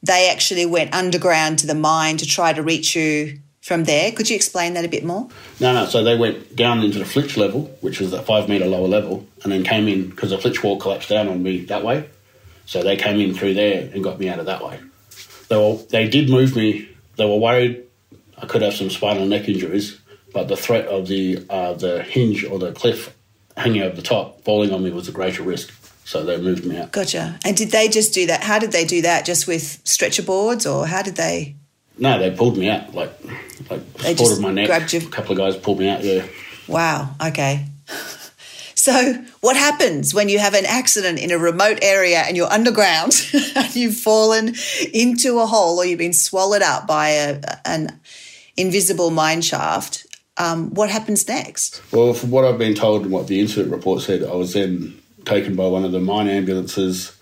they 0.03 0.29
actually 0.31 0.67
went 0.67 0.93
underground 0.93 1.61
to 1.61 1.69
the 1.69 1.75
mine 1.75 2.17
to 2.19 2.27
try 2.27 2.53
to 2.53 2.63
reach 2.63 2.97
you 2.97 3.39
from 3.69 3.85
there. 3.85 4.11
Could 4.11 4.29
you 4.29 4.35
explain 4.35 4.75
that 4.75 4.85
a 4.85 4.89
bit 4.89 5.05
more? 5.05 5.29
No, 5.61 5.73
no. 5.73 5.87
So 5.87 6.03
they 6.03 6.17
went 6.17 6.57
down 6.57 6.81
into 6.81 6.99
the 6.99 7.05
flitch 7.05 7.37
level, 7.37 7.65
which 7.83 8.01
was 8.01 8.13
a 8.13 8.23
five 8.23 8.49
metre 8.49 8.67
lower 8.67 8.89
level, 8.89 9.27
and 9.45 9.53
then 9.53 9.63
came 9.63 9.87
in 9.87 10.11
because 10.11 10.31
the 10.31 10.39
flitch 10.39 10.65
wall 10.65 10.79
collapsed 10.79 11.11
down 11.11 11.29
on 11.29 11.43
me 11.43 11.65
that 11.67 11.85
way. 11.85 12.09
So 12.67 12.83
they 12.83 12.97
came 12.97 13.21
in 13.21 13.35
through 13.35 13.55
there 13.55 13.89
and 13.93 14.03
got 14.03 14.19
me 14.19 14.29
out 14.29 14.41
of 14.41 14.47
that 14.47 14.65
way. 14.65 14.81
They 15.49 15.57
were, 15.57 15.77
they 15.91 16.09
did 16.09 16.29
move 16.29 16.57
me. 16.57 16.89
They 17.17 17.25
were 17.25 17.39
worried 17.39 17.85
I 18.41 18.47
could 18.47 18.63
have 18.63 18.75
some 18.75 18.91
spinal 18.91 19.27
neck 19.27 19.49
injuries, 19.49 20.01
but 20.33 20.49
the 20.49 20.57
threat 20.57 20.87
of 20.87 21.09
the 21.09 21.45
uh, 21.51 21.75
the 21.75 22.03
hinge 22.03 22.45
or 22.45 22.59
the 22.59 22.73
cliff 22.73 23.15
hanging 23.57 23.83
over 23.83 23.97
the 23.97 24.03
top 24.03 24.43
falling 24.45 24.73
on 24.73 24.85
me 24.85 24.91
was 24.91 25.09
a 25.09 25.13
greater 25.13 25.43
risk. 25.43 25.73
So 26.05 26.25
they 26.25 26.39
moved 26.41 26.65
me 26.65 26.79
out. 26.79 26.93
Gotcha. 26.93 27.39
And 27.45 27.55
did 27.55 27.71
they 27.71 27.89
just 27.89 28.15
do 28.15 28.27
that? 28.29 28.43
How 28.43 28.59
did 28.59 28.73
they 28.73 28.87
do 28.87 29.03
that? 29.03 29.27
Just 29.27 29.47
with 29.47 29.81
stretcher 29.85 30.23
boards, 30.23 30.67
or 30.67 30.87
how 30.87 31.03
did 31.03 31.17
they? 31.17 31.57
No, 31.99 32.19
they 32.19 32.31
pulled 32.31 32.57
me 32.57 32.69
out 32.69 32.95
like 32.95 33.13
like 33.71 33.93
They 33.95 34.15
just 34.15 34.41
my 34.41 34.53
neck. 34.53 34.67
grabbed 34.67 34.93
you- 34.93 35.01
A 35.01 35.11
couple 35.11 35.33
of 35.33 35.39
guys 35.39 35.57
pulled 35.61 35.79
me 35.81 35.89
out. 35.89 36.03
Yeah. 36.05 36.25
Wow. 36.67 37.15
Okay. 37.25 37.65
So, 38.75 39.13
what 39.41 39.57
happens 39.57 40.15
when 40.15 40.29
you 40.29 40.39
have 40.39 40.55
an 40.55 40.65
accident 40.65 41.19
in 41.19 41.33
a 41.33 41.37
remote 41.37 41.81
area 41.83 42.21
and 42.21 42.37
you're 42.37 42.51
underground 42.51 43.13
and 43.57 43.75
you've 43.77 43.97
fallen 43.97 44.55
into 44.95 45.41
a 45.41 45.47
hole 45.47 45.79
or 45.79 45.85
you've 45.85 45.99
been 45.99 46.13
swallowed 46.15 46.63
up 46.63 46.87
by 46.87 47.09
a, 47.11 47.41
an 47.67 47.99
invisible 48.57 49.11
mine 49.11 49.43
shaft? 49.43 50.07
Um, 50.39 50.73
what 50.75 50.91
happens 50.91 51.27
next? 51.27 51.83
Well, 51.93 52.15
from 52.15 52.31
what 52.31 52.45
I've 52.45 52.57
been 52.57 52.77
told 52.77 53.03
and 53.03 53.11
what 53.11 53.27
the 53.27 53.41
incident 53.41 53.73
report 53.73 54.01
said, 54.03 54.23
I 54.23 54.35
was 54.37 54.53
then 54.53 54.97
taken 55.25 55.57
by 55.57 55.67
one 55.67 55.85
of 55.85 55.91
the 55.91 56.01
mine 56.01 56.29
ambulances. 56.29 57.13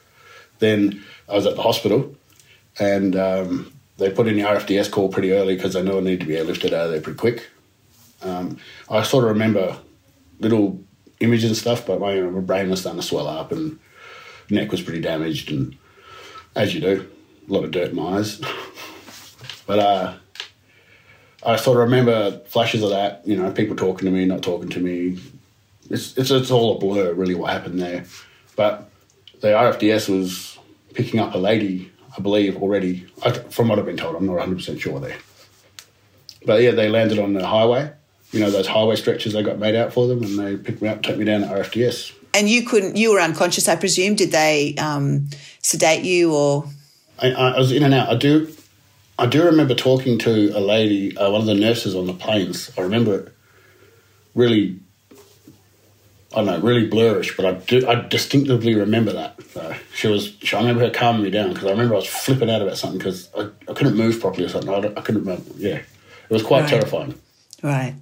Then 0.59 1.03
I 1.29 1.35
was 1.35 1.47
at 1.47 1.57
the 1.57 1.63
hospital, 1.63 2.15
and 2.79 3.17
um, 3.17 3.73
they 3.99 4.11
put 4.11 4.29
in 4.29 4.37
the 4.37 4.43
RFDS 4.43 4.91
call 4.91 5.09
pretty 5.09 5.33
early 5.33 5.57
because 5.57 5.75
they 5.75 5.83
knew 5.83 5.99
I 5.99 6.01
needed 6.01 6.21
to 6.21 6.27
be 6.27 6.35
airlifted 6.35 6.73
out 6.73 6.87
of 6.87 6.91
there 6.93 7.01
pretty 7.01 7.19
quick. 7.19 7.49
Um, 8.23 8.59
I 8.91 9.03
sort 9.03 9.25
of 9.25 9.31
remember 9.31 9.77
little 10.41 10.81
images 11.21 11.51
and 11.51 11.57
stuff, 11.57 11.87
but 11.87 12.01
my, 12.01 12.21
my 12.21 12.41
brain 12.41 12.69
was 12.69 12.81
starting 12.81 13.01
to 13.01 13.07
swell 13.07 13.27
up 13.27 13.53
and 13.53 13.79
neck 14.51 14.71
was 14.71 14.83
pretty 14.83 15.01
damaged, 15.01 15.51
and 15.51 15.77
as 16.55 16.75
you 16.75 16.81
do, 16.81 17.09
a 17.49 17.53
lot 17.53 17.65
of 17.65 17.71
dirt 17.71 17.91
in 17.91 17.97
my 17.97 18.19
eyes. 18.19 18.41
but 19.67 19.79
uh, 19.79 20.15
I 21.45 21.57
sort 21.57 21.79
of 21.79 21.85
remember 21.85 22.39
flashes 22.47 22.83
of 22.83 22.91
that, 22.91 23.23
you 23.27 23.37
know, 23.37 23.51
people 23.53 23.77
talking 23.77 24.07
to 24.07 24.11
me, 24.11 24.25
not 24.25 24.43
talking 24.43 24.69
to 24.71 24.81
me. 24.81 25.19
It's, 25.91 26.17
it's, 26.17 26.31
it's 26.31 26.51
all 26.51 26.77
a 26.77 26.79
blur, 26.79 27.13
really, 27.13 27.35
what 27.35 27.53
happened 27.53 27.81
there. 27.81 28.05
But 28.57 28.91
the 29.41 29.49
RFDS 29.49 30.09
was 30.09 30.59
picking 30.95 31.21
up 31.21 31.35
a 31.35 31.39
lady, 31.39 31.93
I 32.17 32.21
believe, 32.21 32.57
already, 32.57 33.07
I, 33.25 33.33
from 33.33 33.69
what 33.69 33.79
I've 33.79 33.87
been 33.87 33.97
told. 33.97 34.17
I'm 34.17 34.27
not 34.27 34.37
100% 34.37 34.81
sure 34.81 35.01
there. 35.01 35.17
But 36.45 36.63
yeah, 36.63 36.71
they 36.71 36.89
landed 36.89 37.19
on 37.19 37.35
the 37.35 37.47
highway, 37.47 37.93
you 38.33 38.41
know, 38.41 38.51
those 38.51 38.67
highway 38.67 38.97
stretches 38.97 39.33
they 39.33 39.43
got 39.43 39.59
made 39.59 39.75
out 39.75 39.93
for 39.93 40.07
them, 40.07 40.23
and 40.23 40.39
they 40.39 40.57
picked 40.57 40.81
me 40.81 40.89
up, 40.89 41.03
took 41.03 41.17
me 41.17 41.25
down 41.25 41.43
to 41.43 41.47
RFDS. 41.49 42.13
And 42.35 42.49
you 42.49 42.65
couldn't, 42.65 42.97
you 42.97 43.13
were 43.13 43.21
unconscious, 43.21 43.69
I 43.69 43.77
presume. 43.77 44.15
Did 44.15 44.31
they 44.31 44.75
um, 44.77 45.29
sedate 45.63 46.05
you 46.05 46.35
or? 46.35 46.67
I, 47.19 47.33
I 47.33 47.59
was 47.59 47.73
in 47.73 47.83
and 47.83 47.95
out. 47.95 48.09
I 48.09 48.17
do, 48.17 48.55
I 49.19 49.27
do 49.27 49.45
remember 49.45 49.75
talking 49.75 50.19
to 50.19 50.57
a 50.57 50.61
lady, 50.61 51.17
uh, 51.17 51.31
one 51.31 51.41
of 51.41 51.47
the 51.47 51.55
nurses 51.55 51.95
on 51.95 52.07
the 52.07 52.13
planes. 52.13 52.71
I 52.77 52.83
remember 52.83 53.19
it 53.19 53.33
really, 54.35 54.79
I 56.37 56.45
don't 56.45 56.47
know, 56.47 56.61
really 56.61 56.89
blurrish, 56.89 57.35
but 57.35 57.47
I 57.47 57.53
do, 57.55 57.89
I 57.89 58.07
distinctively 58.07 58.75
remember 58.75 59.11
that. 59.15 59.43
So 59.55 59.75
she 59.95 60.07
was, 60.07 60.37
she, 60.43 60.55
I 60.55 60.61
remember 60.61 60.83
her 60.83 60.91
calming 60.91 61.23
me 61.23 61.31
down 61.31 61.49
because 61.55 61.65
I 61.65 61.71
remember 61.71 61.95
I 61.95 61.97
was 61.97 62.07
flipping 62.07 62.51
out 62.51 62.61
about 62.61 62.77
something 62.77 62.99
because 62.99 63.31
I, 63.35 63.49
I 63.69 63.73
couldn't 63.73 63.97
move 63.97 64.21
properly 64.21 64.45
or 64.45 64.51
something. 64.51 64.69
I, 64.69 64.79
I 64.79 65.01
couldn't 65.01 65.23
remember. 65.23 65.51
Yeah, 65.57 65.77
it 65.79 65.85
was 66.31 66.43
quite 66.43 66.61
Right. 66.63 66.69
terrifying. 66.71 67.15
Right. 67.63 67.95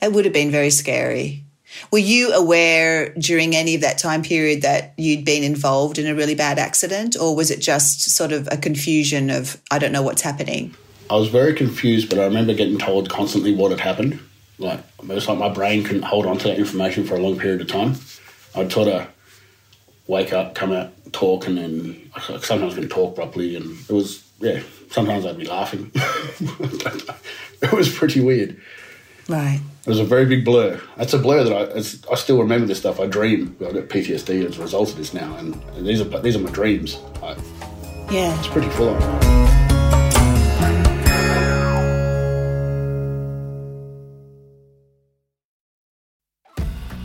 It 0.00 0.12
would 0.12 0.24
have 0.24 0.32
been 0.32 0.50
very 0.50 0.70
scary. 0.70 1.44
Were 1.90 1.98
you 1.98 2.32
aware 2.32 3.12
during 3.14 3.54
any 3.54 3.74
of 3.74 3.82
that 3.82 3.98
time 3.98 4.22
period 4.22 4.62
that 4.62 4.94
you'd 4.96 5.24
been 5.24 5.42
involved 5.42 5.98
in 5.98 6.06
a 6.06 6.14
really 6.14 6.34
bad 6.34 6.58
accident, 6.58 7.16
or 7.20 7.36
was 7.36 7.50
it 7.50 7.60
just 7.60 8.10
sort 8.16 8.32
of 8.32 8.48
a 8.50 8.56
confusion 8.56 9.28
of, 9.30 9.60
I 9.70 9.78
don't 9.78 9.92
know 9.92 10.02
what's 10.02 10.22
happening? 10.22 10.74
I 11.10 11.16
was 11.16 11.28
very 11.28 11.52
confused, 11.54 12.08
but 12.08 12.18
I 12.18 12.24
remember 12.24 12.54
getting 12.54 12.78
told 12.78 13.10
constantly 13.10 13.54
what 13.54 13.70
had 13.70 13.80
happened. 13.80 14.18
Like 14.62 14.80
it 15.00 15.08
was 15.08 15.28
like 15.28 15.38
my 15.38 15.48
brain 15.48 15.84
couldn't 15.84 16.02
hold 16.02 16.26
on 16.26 16.38
to 16.38 16.48
that 16.48 16.58
information 16.58 17.04
for 17.04 17.16
a 17.16 17.20
long 17.20 17.38
period 17.38 17.60
of 17.60 17.66
time. 17.68 17.96
I'd 18.54 18.72
sort 18.72 18.88
of 18.88 19.08
wake 20.06 20.32
up, 20.32 20.54
come 20.54 20.72
out, 20.72 20.92
talk, 21.12 21.46
and 21.46 21.56
then 21.58 22.10
I 22.14 22.20
sometimes 22.38 22.74
couldn't 22.74 22.90
talk 22.90 23.14
properly, 23.14 23.56
and 23.56 23.78
it 23.88 23.92
was 23.92 24.22
yeah. 24.40 24.60
Sometimes 24.90 25.24
I'd 25.24 25.38
be 25.38 25.46
laughing. 25.46 25.90
it 25.94 27.72
was 27.72 27.88
pretty 27.94 28.20
weird. 28.20 28.60
Right. 29.28 29.60
It 29.86 29.88
was 29.88 30.00
a 30.00 30.04
very 30.04 30.26
big 30.26 30.44
blur. 30.44 30.80
It's 30.98 31.14
a 31.14 31.18
blur 31.18 31.44
that 31.44 31.52
I 31.52 31.62
it's, 31.78 32.06
I 32.08 32.14
still 32.16 32.38
remember 32.40 32.66
this 32.66 32.78
stuff. 32.78 33.00
I 33.00 33.06
dream. 33.06 33.56
I 33.60 33.72
got 33.72 33.84
PTSD 33.88 34.44
as 34.46 34.58
a 34.58 34.62
result 34.62 34.90
of 34.90 34.96
this 34.96 35.14
now, 35.14 35.34
and, 35.38 35.54
and 35.76 35.86
these 35.86 36.00
are 36.00 36.04
these 36.20 36.36
are 36.36 36.40
my 36.40 36.50
dreams. 36.50 36.98
Like, 37.22 37.38
Yeah. 38.10 38.36
it's 38.38 38.48
pretty 38.48 38.68
full 38.70 38.90
on. 38.90 39.71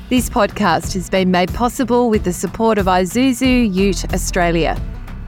This 0.10 0.30
podcast 0.30 0.94
has 0.94 1.10
been 1.10 1.32
made 1.32 1.54
possible 1.54 2.10
with 2.10 2.24
the 2.24 2.32
support 2.32 2.78
of 2.78 2.86
Isuzu 2.86 3.76
Ute 3.76 4.14
Australia. 4.14 4.82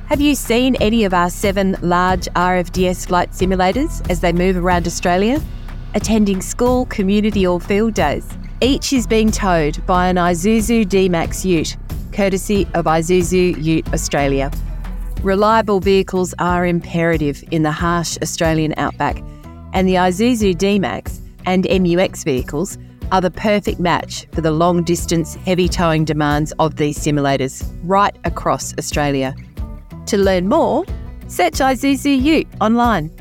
Have 0.05 0.21
you 0.21 0.36
seen 0.36 0.77
any 0.77 1.03
of 1.03 1.13
our 1.13 1.29
seven 1.29 1.75
large 1.81 2.27
RFDS 2.27 3.05
flight 3.05 3.31
simulators 3.31 4.09
as 4.09 4.21
they 4.21 4.31
move 4.31 4.55
around 4.55 4.88
Australia? 4.88 5.41
Attending 5.95 6.41
school, 6.41 6.86
community, 6.86 7.45
or 7.45 7.59
field 7.59 7.93
days. 7.93 8.25
Each 8.62 8.93
is 8.93 9.05
being 9.05 9.31
towed 9.31 9.86
by 9.86 10.07
an 10.07 10.15
Isuzu 10.15 10.88
D-Max 10.88 11.43
Ute, 11.43 11.75
courtesy 12.13 12.65
of 12.74 12.86
Isuzu 12.86 13.62
Ute 13.62 13.93
Australia. 13.93 14.50
Reliable 15.24 15.81
vehicles 15.81 16.33
are 16.39 16.65
imperative 16.65 17.43
in 17.51 17.63
the 17.63 17.71
harsh 17.74 18.17
Australian 18.21 18.74
outback, 18.77 19.21
and 19.74 19.89
the 19.89 19.95
Isuzu 19.95 20.57
D-Max 20.57 21.19
and 21.45 21.67
MU-X 21.69 22.24
vehicles 22.24 22.77
are 23.12 23.22
the 23.22 23.32
perfect 23.32 23.80
match 23.80 24.25
for 24.32 24.42
the 24.42 24.51
long 24.51 24.84
distance 24.84 25.36
heavy 25.36 25.68
towing 25.68 26.06
demands 26.06 26.51
of 26.60 26.75
these 26.75 26.98
simulators 26.98 27.68
right 27.84 28.16
across 28.24 28.74
Australia. 28.78 29.36
To 30.08 30.18
learn 30.18 30.48
more, 30.48 30.86
search 31.28 31.54
Isuzu 31.60 32.46
online. 32.62 33.12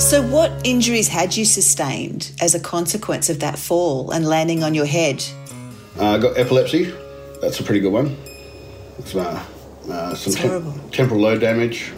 So, 0.00 0.20
what 0.22 0.52
injuries 0.64 1.08
had 1.08 1.34
you 1.36 1.44
sustained 1.44 2.32
as 2.40 2.54
a 2.54 2.60
consequence 2.60 3.30
of 3.30 3.40
that 3.40 3.58
fall 3.58 4.10
and 4.10 4.26
landing 4.26 4.62
on 4.62 4.74
your 4.74 4.84
head? 4.84 5.24
Uh, 5.98 6.10
I 6.10 6.18
got 6.18 6.36
epilepsy. 6.38 6.92
That's 7.40 7.58
a 7.58 7.62
pretty 7.64 7.80
good 7.80 7.92
one. 7.92 8.16
It's 8.98 9.14
uh, 9.14 9.42
uh, 9.90 10.14
some 10.14 10.32
It's 10.32 10.40
horrible. 10.40 10.72
temporal 10.92 11.20
lobe 11.20 11.40
damage. 11.40 11.90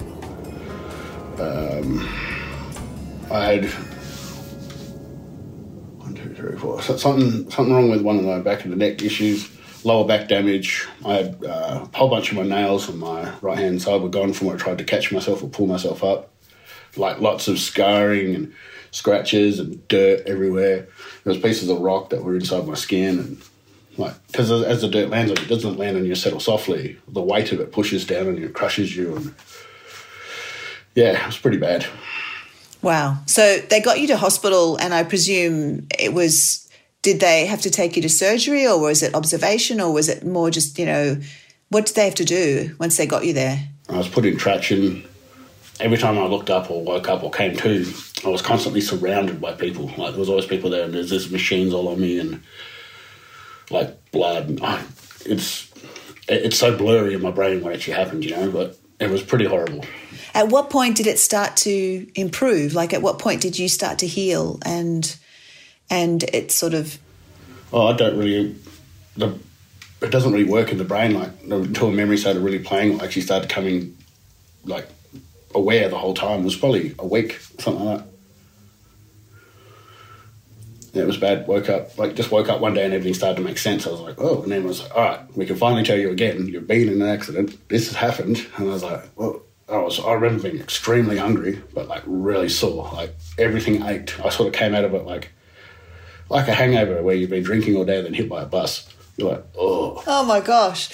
Um, 1.38 2.00
I 3.30 3.44
had 3.44 3.64
one, 5.98 6.14
two, 6.14 6.34
three, 6.34 6.56
four. 6.58 6.80
So- 6.82 6.96
something 6.96 7.50
something 7.50 7.74
wrong 7.74 7.90
with 7.90 8.02
one 8.02 8.18
of 8.18 8.24
my 8.24 8.38
back 8.40 8.64
and 8.64 8.72
the 8.72 8.76
neck 8.76 9.02
issues. 9.02 9.50
Lower 9.84 10.06
back 10.06 10.28
damage. 10.28 10.86
I 11.04 11.14
had 11.14 11.44
uh, 11.44 11.86
a 11.92 11.96
whole 11.96 12.08
bunch 12.08 12.30
of 12.32 12.36
my 12.36 12.42
nails 12.42 12.88
on 12.88 12.98
my 12.98 13.32
right 13.40 13.58
hand 13.58 13.80
side 13.82 14.00
were 14.02 14.08
gone 14.08 14.32
from 14.32 14.48
where 14.48 14.56
I 14.56 14.58
tried 14.58 14.78
to 14.78 14.84
catch 14.84 15.12
myself 15.12 15.42
or 15.42 15.48
pull 15.48 15.66
myself 15.66 16.02
up. 16.02 16.32
Like 16.96 17.20
lots 17.20 17.46
of 17.46 17.58
scarring 17.58 18.34
and 18.34 18.52
scratches 18.90 19.60
and 19.60 19.86
dirt 19.86 20.22
everywhere. 20.26 20.88
There 21.22 21.32
was 21.32 21.38
pieces 21.38 21.68
of 21.68 21.80
rock 21.80 22.10
that 22.10 22.24
were 22.24 22.34
inside 22.34 22.66
my 22.66 22.74
skin 22.74 23.18
and 23.18 23.42
like 23.98 24.14
because 24.26 24.50
as 24.50 24.80
the 24.80 24.88
dirt 24.88 25.08
lands 25.10 25.30
on 25.30 25.36
you, 25.36 25.44
it 25.44 25.48
doesn't 25.48 25.78
land 25.78 25.96
on 25.96 26.04
you 26.04 26.14
settle 26.14 26.40
softly. 26.40 26.98
The 27.08 27.22
weight 27.22 27.52
of 27.52 27.60
it 27.60 27.72
pushes 27.72 28.04
down 28.06 28.26
on 28.28 28.36
you, 28.38 28.46
it 28.46 28.54
crushes 28.54 28.96
you, 28.96 29.14
and 29.16 29.34
yeah, 30.96 31.22
it 31.22 31.26
was 31.26 31.38
pretty 31.38 31.58
bad. 31.58 31.86
Wow. 32.82 33.18
So, 33.26 33.58
they 33.58 33.80
got 33.80 34.00
you 34.00 34.08
to 34.08 34.16
hospital, 34.16 34.76
and 34.76 34.92
I 34.92 35.04
presume 35.04 35.86
it 35.96 36.12
was. 36.12 36.64
Did 37.02 37.20
they 37.20 37.46
have 37.46 37.60
to 37.60 37.70
take 37.70 37.94
you 37.94 38.02
to 38.02 38.08
surgery, 38.08 38.66
or 38.66 38.80
was 38.80 39.00
it 39.00 39.14
observation, 39.14 39.80
or 39.80 39.92
was 39.92 40.08
it 40.08 40.26
more 40.26 40.50
just, 40.50 40.76
you 40.76 40.86
know, 40.86 41.16
what 41.68 41.86
did 41.86 41.94
they 41.94 42.04
have 42.04 42.16
to 42.16 42.24
do 42.24 42.74
once 42.80 42.96
they 42.96 43.06
got 43.06 43.24
you 43.24 43.32
there? 43.32 43.60
I 43.88 43.98
was 43.98 44.08
put 44.08 44.24
in 44.24 44.36
traction. 44.36 45.04
Every 45.78 45.98
time 45.98 46.18
I 46.18 46.26
looked 46.26 46.50
up 46.50 46.68
or 46.68 46.82
woke 46.82 47.08
up 47.08 47.22
or 47.22 47.30
came 47.30 47.54
to, 47.58 47.92
I 48.24 48.28
was 48.28 48.42
constantly 48.42 48.80
surrounded 48.80 49.40
by 49.40 49.52
people. 49.52 49.86
Like 49.96 50.12
there 50.12 50.18
was 50.18 50.28
always 50.28 50.46
people 50.46 50.70
there, 50.70 50.84
and 50.84 50.94
there's 50.94 51.10
this 51.10 51.30
machines 51.30 51.72
all 51.72 51.86
on 51.88 52.00
me, 52.00 52.18
and 52.18 52.42
like 53.70 54.10
blood. 54.10 54.48
And, 54.48 54.60
oh, 54.62 54.84
it's 55.24 55.70
it's 56.28 56.58
so 56.58 56.76
blurry 56.76 57.14
in 57.14 57.22
my 57.22 57.30
brain 57.30 57.62
what 57.62 57.72
actually 57.72 57.94
happened, 57.94 58.24
you 58.24 58.32
know. 58.32 58.50
But 58.50 58.78
it 58.98 59.10
was 59.10 59.22
pretty 59.22 59.44
horrible. 59.44 59.84
At 60.36 60.48
what 60.48 60.68
point 60.68 60.98
did 60.98 61.06
it 61.06 61.18
start 61.18 61.56
to 61.58 62.06
improve? 62.14 62.74
Like, 62.74 62.92
at 62.92 63.00
what 63.00 63.18
point 63.18 63.40
did 63.40 63.58
you 63.58 63.70
start 63.70 63.98
to 64.00 64.06
heal 64.06 64.58
and 64.64 65.16
and 65.88 66.22
it's 66.24 66.54
sort 66.54 66.74
of 66.74 66.98
Oh, 67.72 67.86
I 67.88 67.94
don't 67.94 68.18
really. 68.18 68.54
The, 69.16 69.38
it 70.02 70.10
doesn't 70.10 70.32
really 70.32 70.44
work 70.44 70.70
in 70.70 70.78
the 70.78 70.84
brain 70.84 71.14
like 71.14 71.30
until 71.42 71.90
memory 71.90 72.18
started 72.18 72.40
really 72.40 72.58
playing. 72.58 73.06
She 73.08 73.22
started 73.22 73.48
coming, 73.48 73.96
like 74.64 74.88
aware 75.54 75.88
the 75.88 75.98
whole 75.98 76.14
time. 76.14 76.40
It 76.40 76.44
was 76.44 76.56
probably 76.56 76.94
a 76.98 77.06
week, 77.06 77.40
something 77.58 77.84
like 77.84 77.98
that. 77.98 78.06
Yeah, 80.92 81.02
it 81.02 81.06
was 81.06 81.16
bad. 81.16 81.46
Woke 81.46 81.68
up, 81.68 81.98
like 81.98 82.14
just 82.14 82.30
woke 82.30 82.48
up 82.48 82.60
one 82.60 82.74
day 82.74 82.84
and 82.84 82.94
everything 82.94 83.14
started 83.14 83.36
to 83.36 83.42
make 83.42 83.58
sense. 83.58 83.86
I 83.86 83.90
was 83.90 84.00
like, 84.00 84.16
oh, 84.18 84.42
and 84.42 84.52
then 84.52 84.62
I 84.62 84.66
was 84.66 84.82
like, 84.82 84.94
all 84.94 85.02
right, 85.02 85.36
we 85.36 85.46
can 85.46 85.56
finally 85.56 85.82
tell 85.82 85.98
you 85.98 86.10
again. 86.10 86.46
You've 86.46 86.66
been 86.66 86.88
in 86.88 87.00
an 87.00 87.08
accident. 87.08 87.68
This 87.68 87.88
has 87.88 87.96
happened, 87.96 88.46
and 88.56 88.68
I 88.68 88.72
was 88.72 88.82
like, 88.82 89.02
well. 89.16 89.42
I 89.68 89.78
was. 89.78 89.98
I 89.98 90.12
remember 90.12 90.44
being 90.44 90.60
extremely 90.62 91.16
hungry, 91.18 91.62
but 91.74 91.88
like 91.88 92.02
really 92.06 92.48
sore. 92.48 92.90
Like 92.92 93.14
everything 93.38 93.82
ached. 93.82 94.18
I 94.24 94.28
sort 94.28 94.48
of 94.48 94.54
came 94.54 94.74
out 94.74 94.84
of 94.84 94.94
it 94.94 95.04
like, 95.04 95.32
like 96.28 96.48
a 96.48 96.54
hangover 96.54 97.02
where 97.02 97.16
you've 97.16 97.30
been 97.30 97.42
drinking 97.42 97.76
all 97.76 97.84
day, 97.84 97.96
and 97.96 98.06
then 98.06 98.14
hit 98.14 98.28
by 98.28 98.42
a 98.42 98.46
bus. 98.46 98.88
You're 99.16 99.32
like, 99.32 99.44
oh, 99.58 100.02
Oh 100.06 100.24
my 100.24 100.40
gosh. 100.40 100.88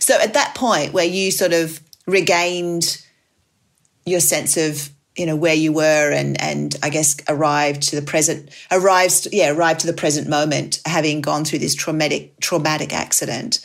So 0.00 0.18
at 0.20 0.34
that 0.34 0.54
point 0.54 0.92
where 0.92 1.04
you 1.04 1.30
sort 1.30 1.52
of 1.52 1.80
regained 2.06 3.04
your 4.06 4.20
sense 4.20 4.56
of 4.56 4.90
you 5.16 5.26
know 5.26 5.36
where 5.36 5.54
you 5.54 5.72
were 5.72 6.10
and 6.12 6.40
and 6.40 6.76
I 6.82 6.90
guess 6.90 7.16
arrived 7.28 7.82
to 7.90 7.96
the 7.96 8.02
present 8.02 8.50
arrived 8.70 9.28
yeah 9.32 9.50
arrived 9.50 9.80
to 9.80 9.86
the 9.86 9.92
present 9.92 10.28
moment 10.28 10.80
having 10.84 11.20
gone 11.20 11.44
through 11.44 11.60
this 11.60 11.74
traumatic 11.74 12.38
traumatic 12.40 12.92
accident 12.92 13.64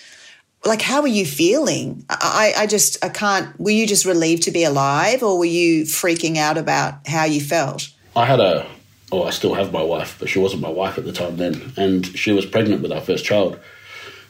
like 0.66 0.82
how 0.82 1.02
were 1.02 1.08
you 1.08 1.26
feeling 1.26 2.04
I, 2.10 2.54
I 2.58 2.68
just 2.68 3.04
i 3.04 3.10
can't 3.10 3.58
were 3.60 3.72
you 3.72 3.88
just 3.88 4.06
relieved 4.06 4.44
to 4.44 4.52
be 4.52 4.64
alive 4.64 5.24
or 5.24 5.38
were 5.38 5.46
you 5.46 5.84
freaking 5.84 6.38
out 6.38 6.58
about 6.58 7.08
how 7.08 7.24
you 7.24 7.42
felt 7.42 7.90
I 8.16 8.26
had 8.26 8.40
a, 8.40 8.68
oh, 9.12 9.24
I 9.24 9.30
still 9.30 9.54
have 9.54 9.72
my 9.72 9.82
wife, 9.82 10.18
but 10.20 10.30
she 10.30 10.40
wasn't 10.40 10.62
my 10.62 10.70
wife 10.70 10.98
at 10.98 11.06
the 11.06 11.14
time 11.14 11.38
then, 11.38 11.74
and 11.78 12.06
she 12.06 12.32
was 12.32 12.46
pregnant 12.46 12.82
with 12.82 12.92
our 12.92 13.02
first 13.02 13.24
child, 13.24 13.60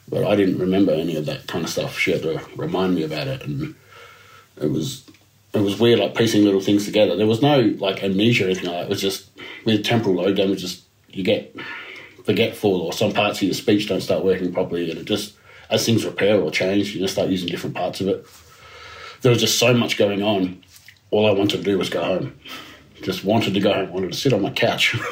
but 0.08 0.24
I 0.24 0.36
didn't 0.36 0.60
remember 0.60 0.92
any 0.92 1.16
of 1.16 1.26
that 1.26 1.48
kind 1.48 1.64
of 1.64 1.72
stuff. 1.72 1.98
She 1.98 2.12
had 2.12 2.22
to 2.24 2.42
remind 2.56 2.96
me 2.96 3.04
about 3.04 3.28
it, 3.28 3.44
and 3.44 3.76
it 4.62 4.70
was, 4.70 5.10
it 5.54 5.62
was 5.62 5.80
weird, 5.80 6.00
like 6.00 6.16
piecing 6.16 6.44
little 6.44 6.62
things 6.62 6.86
together. 6.86 7.16
There 7.16 7.28
was 7.28 7.42
no 7.42 7.62
like 7.80 8.04
amnesia 8.04 8.44
or 8.46 8.48
anything 8.48 8.66
like 8.66 8.76
that. 8.76 8.84
It 8.84 8.90
was 8.90 9.02
just 9.02 9.30
with 9.66 9.84
temporal 9.84 10.16
lobe 10.16 10.36
damage, 10.36 10.62
just 10.62 10.84
you 11.10 11.24
get 11.24 11.56
forgetful, 12.26 12.82
or 12.82 12.94
some 12.94 13.14
parts 13.14 13.40
of 13.40 13.44
your 13.44 13.54
speech 13.56 13.88
don't 13.88 14.02
start 14.02 14.24
working 14.24 14.54
properly, 14.54 14.92
and 14.92 15.00
it 15.00 15.06
just 15.06 15.36
as 15.70 15.86
things 15.86 16.06
repair 16.06 16.40
or 16.40 16.52
change, 16.52 16.94
you 16.94 17.02
just 17.02 17.14
start 17.14 17.30
using 17.30 17.50
different 17.50 17.76
parts 17.76 18.02
of 18.02 18.08
it. 18.08 18.26
There 19.22 19.32
was 19.32 19.40
just 19.40 19.60
so 19.60 19.74
much 19.74 19.98
going 19.98 20.22
on. 20.24 20.64
All 21.12 21.28
I 21.28 21.32
wanted 21.32 21.58
to 21.58 21.64
do 21.64 21.78
was 21.78 21.90
go 21.90 22.04
home 22.04 22.40
just 23.02 23.24
wanted 23.24 23.54
to 23.54 23.60
go 23.60 23.74
home, 23.74 23.92
wanted 23.92 24.12
to 24.12 24.18
sit 24.18 24.34
on 24.34 24.42
my 24.42 24.52
couch, 24.52 24.96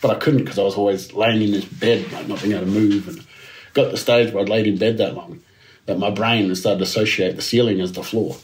but 0.00 0.10
I 0.10 0.14
couldn't 0.16 0.40
because 0.40 0.58
I 0.58 0.62
was 0.62 0.74
always 0.74 1.12
laying 1.12 1.42
in 1.42 1.52
this 1.52 1.64
bed, 1.64 2.10
like 2.12 2.28
not 2.28 2.42
being 2.42 2.54
able 2.54 2.66
to 2.66 2.70
move, 2.70 3.08
and 3.08 3.24
got 3.72 3.84
to 3.84 3.90
the 3.90 3.96
stage 3.96 4.32
where 4.32 4.42
I'd 4.42 4.48
laid 4.48 4.66
in 4.66 4.78
bed 4.78 4.98
that 4.98 5.14
long 5.14 5.40
that 5.86 5.98
my 5.98 6.10
brain 6.10 6.48
had 6.48 6.56
started 6.56 6.78
to 6.78 6.84
associate 6.84 7.36
the 7.36 7.42
ceiling 7.42 7.80
as 7.80 7.92
the 7.92 8.02
floor. 8.02 8.36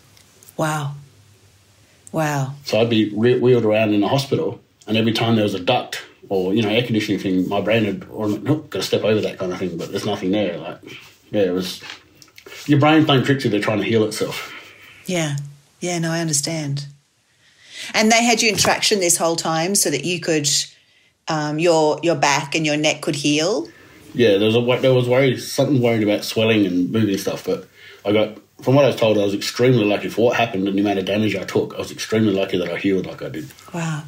wow 0.57 0.95
wow 2.13 2.55
So 2.65 2.81
I'd 2.81 2.91
be 2.91 3.11
re- 3.15 3.39
wheeled 3.39 3.65
around 3.65 3.95
in 3.95 4.01
the 4.01 4.09
hospital, 4.09 4.61
and 4.87 4.97
every 4.97 5.13
time 5.13 5.37
there 5.37 5.45
was 5.45 5.55
a 5.55 5.61
duct 5.61 6.03
or 6.29 6.55
you 6.55 6.63
know 6.63 6.69
air 6.69 6.83
conditioning 6.83 7.21
thing, 7.21 7.49
my 7.49 7.61
brain 7.61 7.85
had 7.85 8.07
or 8.11 8.29
nope, 8.29 8.71
got 8.71 8.81
to 8.81 8.87
step 8.87 9.05
over 9.05 9.21
that 9.21 9.39
kind 9.39 9.53
of 9.53 9.59
thing, 9.59 9.77
but 9.77 9.91
there's 9.91 10.07
nothing 10.07 10.31
there. 10.31 10.59
Like 10.59 10.81
yeah, 11.31 11.43
it 11.43 11.53
was 11.55 11.83
your 12.67 12.79
brain 12.79 13.05
playing 13.05 13.25
tricks 13.25 13.45
you. 13.45 13.51
They're 13.51 13.61
trying 13.61 13.79
to 13.79 13.85
heal 13.85 14.05
itself. 14.05 14.53
Yeah. 15.07 15.37
Yeah, 15.81 15.99
no, 15.99 16.11
I 16.11 16.21
understand. 16.21 16.87
And 17.95 18.13
they 18.13 18.23
had 18.23 18.43
you 18.43 18.51
in 18.51 18.57
traction 18.57 19.01
this 19.01 19.17
whole 19.17 19.37
time 19.37 19.75
so 19.75 19.91
that 19.91 20.05
you 20.05 20.21
could 20.21 20.49
um, 21.29 21.59
your 21.59 21.99
your 22.03 22.17
back 22.17 22.55
and 22.55 22.67
your 22.67 22.77
neck 22.77 23.01
could 23.01 23.15
heal. 23.17 23.69
Yeah, 24.15 24.37
there 24.37 24.47
was 24.51 24.57
a 24.57 24.81
there 24.83 24.93
was 24.93 25.09
worried 25.09 25.41
something 25.41 25.81
worried 25.81 26.03
about 26.03 26.25
swelling 26.25 26.67
and 26.67 26.91
moving 26.91 27.17
stuff, 27.17 27.45
but 27.47 27.67
I 28.05 28.13
got 28.13 28.37
from 28.63 28.75
what 28.75 28.85
I 28.85 28.89
was 28.89 28.97
told, 28.97 29.17
I 29.17 29.23
was 29.25 29.33
extremely 29.35 29.85
lucky 29.85 30.11
for 30.11 30.27
what 30.27 30.37
happened 30.37 30.69
and 30.69 30.77
the 30.77 30.83
amount 30.83 30.99
of 30.99 31.07
damage 31.07 31.35
I 31.35 31.45
took. 31.45 31.75
I 31.75 31.79
was 31.79 31.91
extremely 31.91 32.35
lucky 32.35 32.59
that 32.59 32.69
I 32.71 32.77
healed 32.77 33.07
like 33.07 33.23
I 33.23 33.31
did. 33.31 33.51
Wow. 33.73 34.03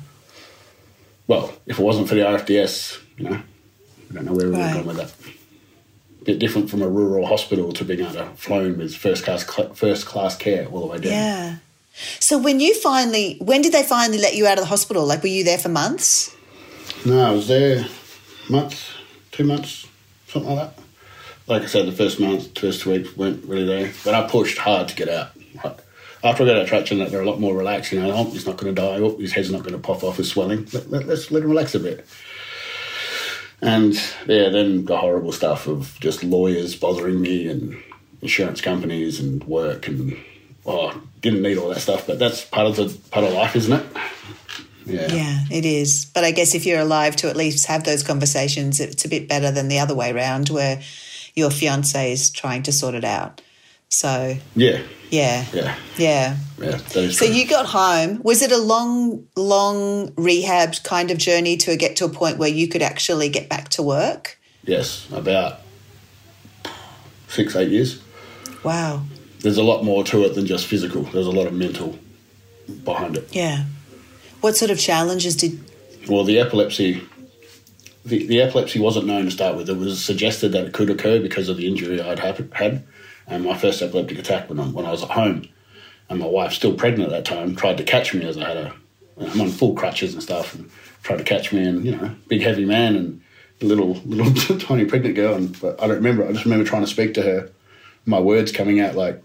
Well, 1.26 1.54
if 1.66 1.78
it 1.78 1.82
wasn't 1.82 2.08
for 2.08 2.14
the 2.14 2.20
RFDS, 2.20 2.98
you 3.16 3.24
know, 3.30 3.36
I 4.10 4.14
don't 4.14 4.26
know 4.26 4.32
where 4.34 4.46
we 4.46 4.52
would 4.52 4.58
Right. 4.60 4.66
have 4.66 4.84
gone 4.84 4.86
with 4.86 4.96
that. 4.98 5.12
Bit 6.24 6.38
different 6.38 6.70
from 6.70 6.82
a 6.82 6.88
rural 6.88 7.26
hospital 7.26 7.72
to 7.72 7.84
being 7.84 8.00
able 8.00 8.12
to 8.12 8.26
flown 8.36 8.78
with 8.78 8.94
first 8.94 9.24
class 9.24 9.44
first 9.74 10.06
class 10.06 10.36
care 10.36 10.66
all 10.66 10.80
the 10.80 10.86
way 10.86 10.98
down. 10.98 11.12
Yeah. 11.12 11.56
So 12.20 12.38
when 12.38 12.60
you 12.60 12.74
finally 12.74 13.36
when 13.40 13.62
did 13.62 13.72
they 13.72 13.82
finally 13.82 14.18
let 14.18 14.34
you 14.34 14.46
out 14.46 14.58
of 14.58 14.64
the 14.64 14.68
hospital? 14.68 15.06
Like 15.06 15.22
were 15.22 15.28
you 15.28 15.44
there 15.44 15.58
for 15.58 15.68
months? 15.68 16.34
No, 17.04 17.20
I 17.20 17.30
was 17.32 17.48
there 17.48 17.86
month, 18.48 18.90
two 19.30 19.44
months, 19.44 19.86
something 20.28 20.54
like 20.54 20.74
that. 20.76 20.82
Like 21.46 21.62
I 21.62 21.66
said, 21.66 21.86
the 21.86 21.92
first 21.92 22.20
month, 22.20 22.58
first 22.58 22.82
two 22.82 22.92
weeks 22.92 23.16
weren't 23.16 23.44
really 23.44 23.66
there, 23.66 23.92
but 24.04 24.14
I 24.14 24.28
pushed 24.28 24.58
hard 24.58 24.88
to 24.88 24.94
get 24.94 25.08
out. 25.08 25.30
Like, 25.64 25.78
after 26.22 26.44
I 26.44 26.46
got 26.46 26.56
out 26.56 26.62
of 26.62 26.68
traction, 26.68 26.98
that 26.98 27.10
they're 27.10 27.22
a 27.22 27.26
lot 27.26 27.40
more 27.40 27.56
relaxed. 27.56 27.92
You 27.92 28.00
know, 28.00 28.12
oh, 28.12 28.30
he's 28.30 28.46
not 28.46 28.56
going 28.56 28.72
to 28.72 28.80
die. 28.80 28.98
Oh, 28.98 29.16
his 29.18 29.32
head's 29.32 29.50
not 29.50 29.62
going 29.62 29.72
to 29.72 29.78
pop 29.78 30.04
off 30.04 30.18
with 30.18 30.28
swelling. 30.28 30.68
Let, 30.72 30.88
let, 30.88 31.06
let's 31.06 31.30
let 31.32 31.42
him 31.42 31.50
relax 31.50 31.74
a 31.74 31.80
bit. 31.80 32.06
And 33.62 33.94
yeah, 34.26 34.48
then 34.48 34.84
the 34.86 34.96
horrible 34.96 35.32
stuff 35.32 35.68
of 35.68 35.96
just 36.00 36.24
lawyers 36.24 36.74
bothering 36.74 37.20
me 37.20 37.48
and 37.48 37.80
insurance 38.20 38.60
companies 38.60 39.20
and 39.20 39.42
work 39.44 39.86
and 39.86 40.16
oh, 40.66 41.00
didn't 41.20 41.42
need 41.42 41.58
all 41.58 41.68
that 41.68 41.80
stuff. 41.80 42.06
But 42.06 42.18
that's 42.18 42.44
part 42.44 42.66
of 42.66 42.76
the 42.76 42.98
part 43.10 43.24
of 43.24 43.32
life, 43.32 43.54
isn't 43.54 43.72
it? 43.72 43.86
Yeah. 44.84 45.12
Yeah, 45.12 45.44
it 45.50 45.64
is. 45.64 46.06
But 46.06 46.24
I 46.24 46.32
guess 46.32 46.54
if 46.54 46.66
you're 46.66 46.80
alive 46.80 47.14
to 47.16 47.28
at 47.28 47.36
least 47.36 47.66
have 47.66 47.84
those 47.84 48.02
conversations, 48.02 48.80
it's 48.80 49.04
a 49.04 49.08
bit 49.08 49.28
better 49.28 49.52
than 49.52 49.68
the 49.68 49.78
other 49.78 49.94
way 49.94 50.10
around 50.10 50.48
where 50.48 50.82
your 51.34 51.50
fiance 51.50 52.12
is 52.12 52.30
trying 52.30 52.64
to 52.64 52.72
sort 52.72 52.94
it 52.94 53.04
out. 53.04 53.40
So, 53.92 54.36
Yeah. 54.56 54.80
yeah. 55.10 55.44
Yeah. 55.52 55.74
Yeah. 55.98 56.36
Yeah. 56.58 56.76
So 56.78 57.10
true. 57.10 57.26
you 57.28 57.46
got 57.46 57.66
home. 57.66 58.22
Was 58.24 58.40
it 58.40 58.50
a 58.50 58.56
long, 58.56 59.28
long 59.36 60.12
rehab 60.16 60.76
kind 60.82 61.10
of 61.10 61.18
journey 61.18 61.58
to 61.58 61.76
get 61.76 61.96
to 61.96 62.06
a 62.06 62.08
point 62.08 62.38
where 62.38 62.48
you 62.48 62.68
could 62.68 62.80
actually 62.80 63.28
get 63.28 63.50
back 63.50 63.68
to 63.70 63.82
work? 63.82 64.38
Yes, 64.64 65.06
about 65.12 65.60
six, 67.28 67.54
eight 67.54 67.68
years. 67.68 68.00
Wow. 68.64 69.02
There's 69.40 69.58
a 69.58 69.62
lot 69.62 69.84
more 69.84 70.02
to 70.04 70.24
it 70.24 70.34
than 70.36 70.46
just 70.46 70.66
physical. 70.66 71.02
There's 71.02 71.26
a 71.26 71.30
lot 71.30 71.46
of 71.46 71.52
mental 71.52 71.98
behind 72.84 73.18
it. 73.18 73.28
Yeah. 73.34 73.64
What 74.40 74.56
sort 74.56 74.70
of 74.70 74.78
challenges 74.78 75.36
did? 75.36 75.60
Well, 76.08 76.24
the 76.24 76.38
epilepsy, 76.40 77.02
the, 78.06 78.26
the 78.26 78.40
epilepsy 78.40 78.78
wasn't 78.80 79.06
known 79.06 79.26
to 79.26 79.30
start 79.30 79.56
with. 79.56 79.68
It 79.68 79.76
was 79.76 80.02
suggested 80.02 80.52
that 80.52 80.64
it 80.64 80.72
could 80.72 80.88
occur 80.88 81.20
because 81.20 81.50
of 81.50 81.58
the 81.58 81.66
injury 81.66 82.00
I'd 82.00 82.20
had, 82.20 82.50
and 83.26 83.44
my 83.44 83.56
first 83.56 83.82
epileptic 83.82 84.18
attack 84.18 84.48
when 84.48 84.72
when 84.72 84.86
I 84.86 84.90
was 84.90 85.02
at 85.02 85.10
home, 85.10 85.48
and 86.08 86.18
my 86.18 86.26
wife, 86.26 86.52
still 86.52 86.74
pregnant 86.74 87.12
at 87.12 87.24
that 87.24 87.36
time, 87.36 87.56
tried 87.56 87.78
to 87.78 87.84
catch 87.84 88.14
me 88.14 88.24
as 88.24 88.38
I 88.38 88.48
had 88.48 88.56
a. 88.56 88.74
I'm 89.18 89.40
on 89.40 89.50
full 89.50 89.74
crutches 89.74 90.14
and 90.14 90.22
stuff, 90.22 90.54
and 90.54 90.70
tried 91.02 91.18
to 91.18 91.24
catch 91.24 91.52
me, 91.52 91.64
and 91.64 91.84
you 91.84 91.96
know, 91.96 92.14
big 92.28 92.42
heavy 92.42 92.64
man 92.64 92.96
and 92.96 93.22
little 93.60 93.94
little 94.04 94.58
tiny 94.58 94.84
pregnant 94.84 95.14
girl, 95.14 95.34
and 95.34 95.58
but 95.60 95.80
I 95.82 95.86
don't 95.86 95.96
remember. 95.96 96.26
I 96.26 96.32
just 96.32 96.44
remember 96.44 96.64
trying 96.64 96.82
to 96.82 96.88
speak 96.88 97.14
to 97.14 97.22
her, 97.22 97.50
my 98.06 98.20
words 98.20 98.52
coming 98.52 98.80
out 98.80 98.94
like 98.94 99.22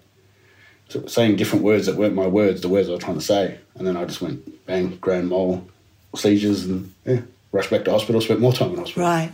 saying 1.07 1.35
different 1.35 1.65
words 1.65 1.85
that 1.85 1.97
weren't 1.97 2.15
my 2.15 2.27
words, 2.27 2.61
the 2.61 2.69
words 2.69 2.87
I 2.87 2.91
was 2.91 3.03
trying 3.03 3.17
to 3.17 3.23
say. 3.23 3.57
And 3.75 3.85
then 3.85 3.97
I 3.97 4.05
just 4.05 4.21
went 4.21 4.65
bang, 4.65 4.97
grand 5.01 5.29
mal, 5.29 5.67
seizures, 6.15 6.65
and 6.65 6.93
yeah, 7.05 7.21
rushed 7.51 7.69
back 7.69 7.85
to 7.85 7.91
hospital, 7.91 8.21
spent 8.21 8.39
more 8.39 8.53
time 8.53 8.71
in 8.71 8.77
hospital. 8.77 9.03
Right. 9.03 9.31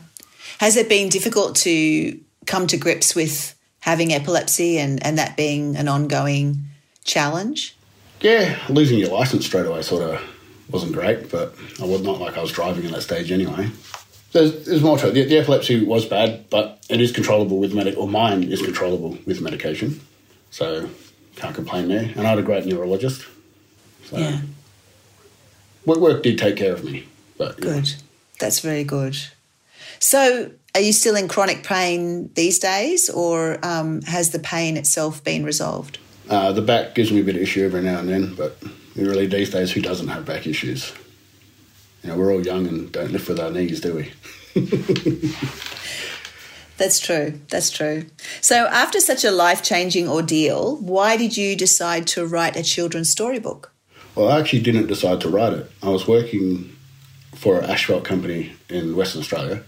Has 0.60 0.78
it 0.78 0.90
been 0.90 1.10
difficult 1.10 1.56
to 1.58 2.20
come 2.46 2.68
to 2.68 2.78
grips 2.78 3.16
with 3.16 3.56
having 3.84 4.14
epilepsy 4.14 4.78
and, 4.78 5.06
and 5.06 5.18
that 5.18 5.36
being 5.36 5.76
an 5.76 5.90
ongoing 5.90 6.64
challenge? 7.04 7.76
Yeah, 8.22 8.58
losing 8.70 8.98
your 8.98 9.10
license 9.10 9.46
straight 9.46 9.66
away 9.66 9.82
sort 9.82 10.04
of 10.04 10.22
wasn't 10.70 10.94
great, 10.94 11.30
but 11.30 11.54
I 11.82 11.86
was 11.86 12.02
not 12.02 12.22
like 12.22 12.38
I 12.38 12.42
was 12.42 12.54
driving 12.54 12.86
at 12.86 12.92
that 12.94 13.02
stage 13.02 13.30
anyway. 13.30 13.70
There's, 14.32 14.66
there's 14.66 14.82
more 14.82 14.98
to 15.00 15.10
it. 15.10 15.12
The, 15.12 15.26
the 15.26 15.38
epilepsy 15.38 15.84
was 15.84 16.06
bad, 16.06 16.50
but 16.50 16.84
it 16.90 17.02
is 17.02 17.12
controllable 17.12 17.60
with 17.60 17.74
medic, 17.76 17.98
or 17.98 18.08
mine 18.08 18.44
is 18.44 18.62
controllable 18.62 19.18
with 19.26 19.42
medication. 19.42 20.00
So 20.50 20.90
can't 21.36 21.54
complain 21.54 21.90
there. 21.90 22.10
And 22.16 22.22
I 22.22 22.30
had 22.30 22.40
a 22.40 22.42
great 22.42 22.66
neurologist. 22.66 23.28
So 24.06 24.18
Yeah. 24.18 24.40
work, 25.86 26.00
work 26.00 26.24
did 26.24 26.38
take 26.38 26.56
care 26.56 26.72
of 26.74 26.86
me. 26.86 27.06
But 27.38 27.60
yeah. 27.60 27.66
Good. 27.74 27.94
That's 28.40 28.62
very 28.62 28.86
good. 28.86 29.18
So, 30.00 30.52
are 30.76 30.82
you 30.82 30.94
still 30.94 31.16
in 31.16 31.28
chronic 31.28 31.64
pain 31.64 32.32
these 32.34 32.60
days, 32.60 33.10
or 33.10 33.60
um, 33.64 34.02
has 34.04 34.32
the 34.32 34.40
pain 34.40 34.78
itself 34.78 35.24
been 35.24 35.44
resolved? 35.44 36.00
Uh, 36.30 36.52
the 36.52 36.62
back 36.62 36.96
gives 36.96 37.12
me 37.12 37.20
a 37.20 37.24
bit 37.24 37.36
of 37.36 37.42
issue 37.42 37.64
every 37.64 37.82
now 37.82 38.00
and 38.00 38.10
then, 38.10 38.34
but 38.36 38.58
really 38.96 39.28
these 39.28 39.52
days, 39.52 39.72
who 39.72 39.82
doesn't 39.82 40.08
have 40.08 40.26
back 40.26 40.48
issues? 40.48 40.94
You 42.02 42.10
know, 42.10 42.18
we're 42.18 42.34
all 42.34 42.44
young 42.46 42.68
and 42.68 42.92
don't 42.92 43.12
lift 43.12 43.30
with 43.30 43.40
our 43.40 43.52
knees, 43.52 43.82
do 43.82 43.94
we? 43.96 44.12
That's 46.78 47.00
true. 47.00 47.40
That's 47.50 47.70
true. 47.70 48.06
So, 48.42 48.66
after 48.68 49.00
such 49.00 49.24
a 49.24 49.32
life 49.32 49.62
changing 49.64 50.10
ordeal, 50.10 50.78
why 50.78 51.18
did 51.18 51.38
you 51.38 51.56
decide 51.56 52.08
to 52.08 52.26
write 52.26 52.56
a 52.56 52.64
children's 52.64 53.10
storybook? 53.10 53.72
Well, 54.16 54.30
I 54.30 54.40
actually 54.40 54.62
didn't 54.62 54.88
decide 54.88 55.22
to 55.22 55.30
write 55.30 55.54
it. 55.54 55.72
I 55.82 55.90
was 55.90 56.08
working 56.08 56.76
for 57.36 57.60
an 57.60 57.70
asphalt 57.70 58.06
company 58.06 58.54
in 58.70 58.96
Western 58.96 59.22
Australia. 59.22 59.64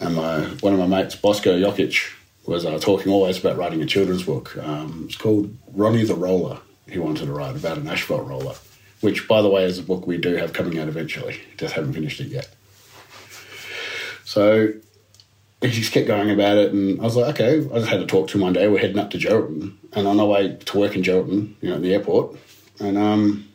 And 0.00 0.14
my 0.14 0.40
one 0.60 0.74
of 0.74 0.78
my 0.78 0.86
mates, 0.86 1.16
Bosco 1.16 1.58
Jokic, 1.58 2.12
was 2.46 2.64
uh, 2.64 2.78
talking 2.78 3.12
always 3.12 3.38
about 3.38 3.56
writing 3.56 3.82
a 3.82 3.86
children's 3.86 4.22
book. 4.22 4.56
Um, 4.58 5.04
it's 5.06 5.16
called 5.16 5.54
Ronnie 5.72 6.04
the 6.04 6.14
Roller. 6.14 6.58
He 6.88 6.98
wanted 6.98 7.26
to 7.26 7.32
write 7.32 7.56
about 7.56 7.78
an 7.78 7.88
asphalt 7.88 8.26
roller, 8.26 8.54
which, 9.00 9.28
by 9.28 9.42
the 9.42 9.50
way, 9.50 9.64
is 9.64 9.78
a 9.78 9.82
book 9.82 10.06
we 10.06 10.16
do 10.16 10.36
have 10.36 10.52
coming 10.52 10.78
out 10.78 10.88
eventually. 10.88 11.40
Just 11.56 11.74
haven't 11.74 11.92
finished 11.92 12.20
it 12.20 12.28
yet. 12.28 12.48
So 14.24 14.72
he 15.60 15.70
just 15.70 15.92
kept 15.92 16.06
going 16.06 16.30
about 16.30 16.58
it, 16.58 16.72
and 16.72 17.00
I 17.00 17.04
was 17.04 17.16
like, 17.16 17.34
okay. 17.40 17.58
I 17.58 17.78
just 17.78 17.88
had 17.88 18.00
to 18.00 18.06
talk 18.06 18.28
to 18.28 18.38
him 18.38 18.42
one 18.42 18.52
day. 18.52 18.68
We're 18.68 18.78
heading 18.78 18.98
up 18.98 19.10
to 19.10 19.18
Geraldton, 19.18 19.74
and 19.92 20.06
on 20.06 20.20
our 20.20 20.26
way 20.26 20.56
to 20.56 20.78
work 20.78 20.94
in 20.94 21.02
Geraldton, 21.02 21.54
you 21.60 21.70
know, 21.70 21.76
at 21.76 21.82
the 21.82 21.92
airport, 21.92 22.36
and 22.78 22.96
um, 22.96 23.47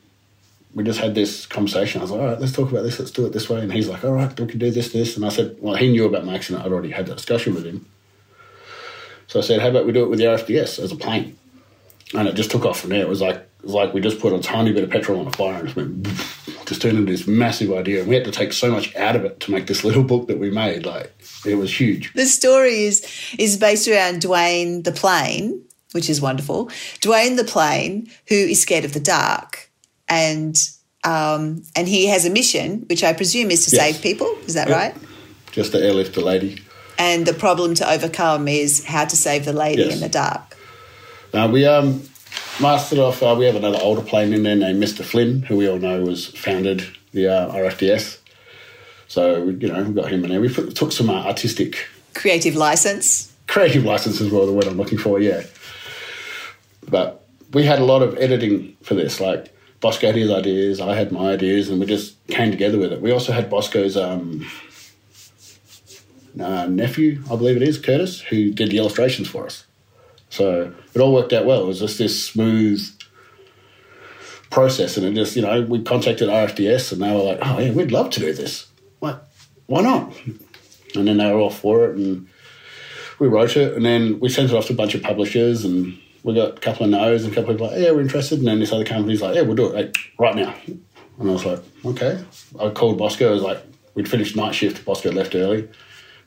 we 0.74 0.84
just 0.84 1.00
had 1.00 1.14
this 1.14 1.46
conversation. 1.46 2.02
I 2.02 2.04
was 2.04 2.12
like, 2.12 2.22
all 2.22 2.28
right, 2.28 2.40
let's 2.40 2.52
talk 2.52 2.72
about 2.72 2.84
this. 2.84 3.00
Let's 3.00 3.12
do 3.12 3.26
it 3.26 3.34
this 3.34 3.50
way. 3.50 3.62
And 3.62 3.72
he's 3.72 3.88
like, 3.88 4.04
all 4.04 4.14
right, 4.14 4.40
we 4.40 4.48
can 4.48 4.60
do 4.60 4.72
this, 4.72 4.92
this. 4.92 5.16
And 5.16 5.26
I 5.26 5.30
said, 5.30 5.58
well, 5.60 5.76
he 5.76 5.92
knew 5.92 6.06
about 6.06 6.26
my 6.26 6.36
accident. 6.36 6.66
I'd 6.66 6.72
already 6.72 6.92
had 6.92 7.06
that 7.08 7.18
discussion 7.18 7.54
with 7.54 7.66
him. 7.66 7.86
So 9.28 9.40
I 9.40 9.44
said, 9.44 9.62
how 9.62 9.70
about 9.70 9.86
we 9.86 9.92
do 9.92 10.04
it 10.04 10.10
with 10.10 10.20
the 10.20 10.26
RFDS 10.26 10.80
as 10.80 10.92
a 10.92 10.96
plane? 10.96 11.38
And 12.14 12.28
it 12.28 12.36
just 12.36 12.52
took 12.52 12.66
off 12.66 12.80
from 12.80 12.92
there. 12.92 13.02
It 13.02 13.10
was 13.10 13.22
like 13.22 13.36
it 13.36 13.68
was 13.68 13.74
like 13.74 13.94
we 13.94 14.02
just 14.02 14.20
put 14.20 14.34
a 14.34 14.40
tiny 14.40 14.74
bit 14.74 14.84
of 14.84 14.90
petrol 14.90 15.20
on 15.20 15.28
a 15.28 15.32
fire 15.32 15.56
and 15.56 15.68
just 15.68 15.76
went, 15.76 16.04
just 16.66 16.82
turned 16.82 16.98
into 16.98 17.12
this 17.12 17.28
massive 17.28 17.72
idea. 17.72 18.02
And 18.02 18.10
we 18.10 18.16
had 18.16 18.26
to 18.26 18.32
take 18.32 18.54
so 18.54 18.70
much 18.72 18.96
out 18.96 19.16
of 19.16 19.26
it 19.26 19.40
to 19.42 19.52
make 19.52 19.68
this 19.68 19.84
little 19.84 20.04
book 20.04 20.28
that 20.28 20.38
we 20.38 20.52
made. 20.52 20.86
Like 20.86 21.12
it 21.46 21.56
was 21.56 21.80
huge. 21.80 22.14
The 22.14 22.26
story 22.26 22.84
is 22.84 23.06
is 23.40 23.58
based 23.58 23.88
around 23.88 24.22
Dwayne 24.22 24.84
the 24.84 24.92
plane, 24.92 25.64
which 25.94 26.10
is 26.10 26.22
wonderful. 26.22 26.68
Dwayne 27.00 27.38
the 27.38 27.44
plane, 27.44 28.12
who 28.28 28.36
is 28.36 28.62
scared 28.62 28.86
of 28.86 28.94
the 28.94 29.00
dark, 29.00 29.72
and 30.14 30.56
um, 31.06 31.64
and 31.76 31.86
he 31.88 32.08
has 32.14 32.26
a 32.26 32.30
mission, 32.30 32.86
which 32.90 33.04
I 33.04 33.12
presume 33.14 33.52
is 33.52 33.66
to 33.66 33.76
Yes. 33.76 33.82
save 33.84 34.02
people. 34.02 34.30
Is 34.48 34.54
that 34.54 34.68
Yep. 34.70 34.78
right? 34.78 34.96
Just 35.52 35.72
to 35.74 35.78
airlift 35.88 36.14
the 36.16 36.22
lady. 36.22 36.52
And 36.98 37.26
the 37.26 37.34
problem 37.34 37.74
to 37.76 37.86
overcome 37.96 38.48
is 38.48 38.86
how 38.86 39.06
to 39.06 39.16
save 39.18 39.44
the 39.46 39.54
lady 39.54 39.82
Yes. 39.84 39.94
in 39.96 40.00
the 40.00 40.10
dark. 40.10 40.56
Now 41.34 41.48
we 41.56 41.66
um, 41.66 41.88
mastered 42.62 43.00
off. 43.00 43.22
Uh, 43.22 43.36
we 43.38 43.46
have 43.46 43.56
another 43.58 43.80
older 43.82 44.02
plane 44.02 44.32
in 44.34 44.44
there 44.44 44.56
named 44.56 44.82
Mr. 44.82 45.04
Flynn, 45.04 45.42
who 45.48 45.58
we 45.58 45.68
all 45.70 45.80
know 45.80 46.02
was 46.02 46.28
founded 46.28 46.86
the 47.12 47.28
uh, 47.28 47.52
RFDS. 47.54 48.18
So 49.08 49.44
you 49.44 49.68
know, 49.68 49.84
we 49.84 49.94
got 49.94 50.10
him 50.12 50.24
in 50.24 50.30
there. 50.32 50.40
We 50.42 50.50
put, 50.50 50.74
took 50.76 50.92
some 50.92 51.10
uh, 51.10 51.26
artistic, 51.32 51.72
Creative 52.14 52.56
license. 52.56 53.32
creative 53.48 53.84
licenses. 53.84 54.32
Well, 54.32 54.46
the 54.46 54.54
word 54.54 54.68
I'm 54.68 54.78
looking 54.78 55.00
for, 55.00 55.20
yeah. 55.20 55.42
But 56.90 57.26
we 57.54 57.64
had 57.66 57.80
a 57.80 57.86
lot 57.86 58.02
of 58.02 58.18
editing 58.18 58.76
for 58.84 58.94
this. 58.96 59.20
Like 59.20 59.53
Bosco 59.84 60.08
had 60.08 60.16
his 60.16 60.32
ideas, 60.32 60.80
I 60.80 60.96
had 60.96 61.12
my 61.12 61.34
ideas, 61.34 61.70
and 61.70 61.78
we 61.78 61.86
just 61.86 62.16
came 62.28 62.52
together 62.52 62.80
with 62.80 62.94
it. 62.94 63.02
We 63.02 63.12
also 63.12 63.34
had 63.34 63.50
Bosco's 63.50 63.98
um, 63.98 64.50
uh, 66.40 66.68
nephew, 66.68 67.22
I 67.26 67.36
believe 67.36 67.58
it 67.58 67.64
is, 67.64 67.78
Curtis, 67.78 68.22
who 68.22 68.52
did 68.52 68.72
the 68.72 68.78
illustrations 68.78 69.28
for 69.28 69.46
us. 69.46 69.66
So 70.30 70.74
it 70.94 71.02
all 71.02 71.14
worked 71.14 71.34
out 71.34 71.46
well. 71.46 71.64
It 71.64 71.68
was 71.68 71.82
just 71.82 71.98
this 71.98 72.26
smooth 72.26 72.82
process, 74.50 74.96
and 74.96 75.06
it 75.06 75.16
just 75.16 75.36
you 75.36 75.42
know 75.42 75.62
we 75.64 75.84
contacted 75.84 76.30
RFDS, 76.30 76.94
and 76.94 77.02
they 77.02 77.12
were 77.12 77.22
like, 77.22 77.40
"Oh 77.42 77.60
yeah, 77.60 77.72
we'd 77.72 77.92
love 77.92 78.10
to 78.12 78.22
do 78.22 78.32
this. 78.32 78.68
What? 79.00 79.28
Why 79.66 79.82
not?" 79.82 80.14
And 80.96 81.08
then 81.08 81.18
they 81.18 81.30
were 81.30 81.40
all 81.40 81.50
for 81.50 81.86
it, 81.90 81.98
and 81.98 82.28
we 83.20 83.28
wrote 83.28 83.58
it, 83.58 83.74
and 83.74 83.86
then 83.86 84.20
we 84.22 84.30
sent 84.30 84.50
it 84.50 84.56
off 84.56 84.68
to 84.68 84.74
a 84.74 84.78
bunch 84.78 84.96
of 84.96 85.04
publishers, 85.04 85.66
and 85.66 86.00
we 86.24 86.34
got 86.34 86.58
a 86.58 86.62
couple 86.62 86.86
of 86.86 86.90
no's 86.90 87.24
and 87.24 87.34
a 87.34 87.36
couple 87.36 87.52
of 87.52 87.58
people 87.58 87.68
like, 87.68 87.80
"Yeah, 87.80 87.92
we're 87.92 88.02
interested," 88.02 88.40
and 88.40 88.48
then 88.48 88.60
this 88.60 88.72
other 88.72 88.86
company's 88.86 89.22
like, 89.22 89.36
"Yeah, 89.36 89.42
we'll 89.42 89.56
do 89.56 89.68
it 89.68 89.76
like, 89.76 89.98
right 90.18 90.36
now." 90.36 90.56
And 90.68 91.30
I 91.30 91.34
was 91.34 91.46
like, 91.46 91.60
"Okay." 91.86 92.24
I 92.60 92.70
called 92.70 92.98
Bosco. 92.98 93.30
I 93.30 93.34
was 93.34 93.44
like 93.44 93.64
we'd 93.94 94.10
finished 94.10 94.36
night 94.36 94.56
shift. 94.56 94.86
Bosco 94.86 95.12
left 95.12 95.36
early. 95.36 95.70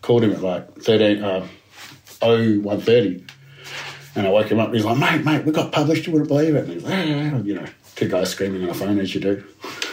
Called 0.03 0.23
him 0.23 0.33
at 0.33 0.43
like 0.43 0.77
thirteen 0.77 1.25
uh, 1.25 1.47
oh 2.23 2.59
one 2.61 2.81
thirty. 2.81 3.25
And 4.15 4.27
I 4.27 4.31
woke 4.31 4.51
him 4.51 4.61
up 4.61 4.73
he's 4.73 4.85
like, 4.85 4.97
mate, 4.97 5.25
mate, 5.27 5.45
we 5.45 5.53
got 5.53 5.73
published, 5.73 6.07
you 6.07 6.13
wouldn't 6.13 6.29
believe 6.29 6.55
it. 6.55 6.65
And 6.65 6.73
he's 6.73 6.85
like, 6.85 7.45
you 7.45 7.55
know, 7.55 7.67
two 7.97 8.09
guys 8.09 8.31
screaming 8.31 8.63
on 8.63 8.71
a 8.71 8.75
phone 8.75 8.99
as 8.99 9.15
you 9.15 9.21
do. 9.21 9.45